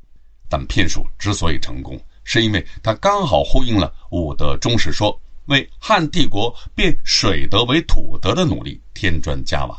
[0.49, 9.76] 但骗术之所以成功，是因为他刚好呼应了武德中史说为汉帝国变水德为土德的努力添砖加瓦。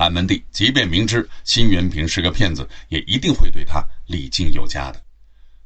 [0.00, 5.02] 汉文帝即便明知辛元平是个骗子，也一定会对他礼敬有加的。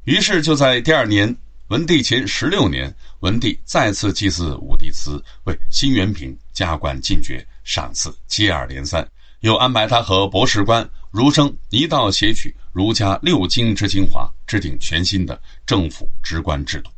[0.06, 1.32] 于是就在第二年，
[1.68, 9.08] 文帝前十六年，文帝再次祭祀武帝祠，为辛元平加冠进爵，赏赐接二连三，
[9.42, 16.90] 又安排他和博士官儒生一道写取儒家六经之精华，制定全新的政府职官制度。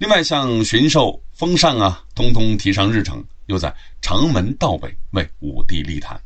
[0.00, 6.20] 另外，像巡狩、封禅啊，通通提上日程，又在城门道北为武帝立坛。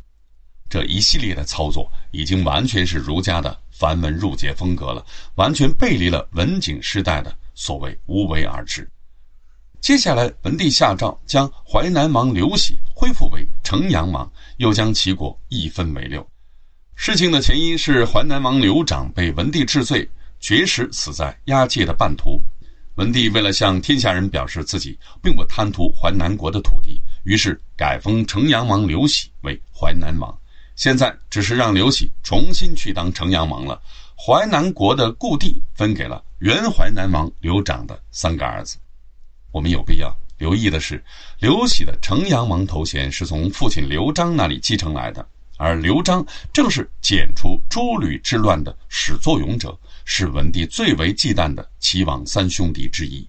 [0.69, 3.57] 这一系列的操作，已经完全是儒家的。
[3.79, 5.05] 繁文缛节风格了，
[5.35, 8.89] 完全背离了文景时代的所谓无为而治。
[9.83, 16.27] 接下来，文帝下诏将淮南王刘喜恢复为城阳王，又将齐国一分为六。
[16.95, 20.09] 事情的前因是淮南王刘长被文帝治罪，
[20.41, 22.41] 绝食死在押解的半途。
[22.95, 30.35] 文帝为了向天下人表示自己并不贪图淮南国的土地，于是改封城阳王刘喜为淮南王。
[30.77, 33.81] 现在只是让刘喜重新去当城阳王了，
[34.15, 38.77] 淮南国的故地分给了原淮南王刘长的三个儿子。
[39.51, 41.03] 我们有必要留意的是，
[41.41, 46.23] 刘喜的城阳王头衔是从父亲刘璋那里继承来的，而刘璋
[46.53, 49.75] 正是剪除诸吕之乱的始作俑者，
[50.05, 53.27] 是文帝最为忌惮的齐王三兄弟之一。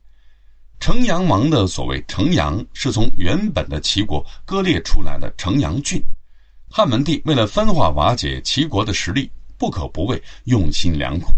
[0.81, 6.03] 城阳王的所谓城阳，是从原本的齐国割裂出来的城阳郡。
[6.77, 11.31] 汉文帝为了分化瓦解齐国的实力，不可不谓用心良苦。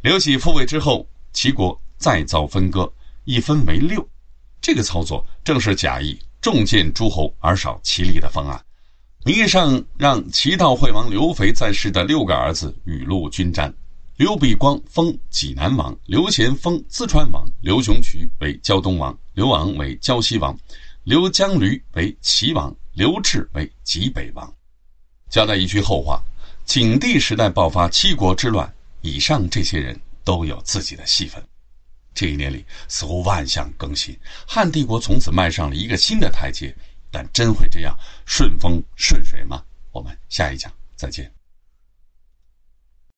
[0.00, 4.04] 刘喜复位之后，齐国再遭分割，一分为六。
[4.60, 8.60] 这个操作正是假意重建诸侯而少齐力的方案，
[9.24, 13.72] 名义上让齐悼惠王刘肥在世的六个儿子雨露均沾。
[14.16, 20.58] 刘比光封济南王，刘贤封淄川王，刘雄渠为胶东王，刘昂为胶西王，
[21.04, 22.74] 刘江驴为齐王。
[22.96, 24.54] 刘炽为济北王，
[25.34, 26.22] 交代一句后话：
[26.64, 28.72] 景帝时代爆发七国之乱，
[29.02, 31.44] 以上这些人都有自己的戏份。
[32.14, 34.16] 这一年里，似乎万象更新，
[34.46, 36.72] 汉帝国从此迈上了一个新的台阶。
[37.10, 39.64] 但真会这样顺风顺水吗？
[39.90, 41.32] 我们下一讲再见。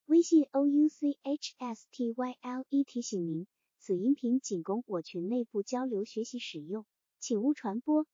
[0.06, 3.46] 微信 o u c h s t y l e 提醒您，
[3.78, 6.86] 此音频仅供我群内部交流学习使用，
[7.20, 8.04] 请勿传播。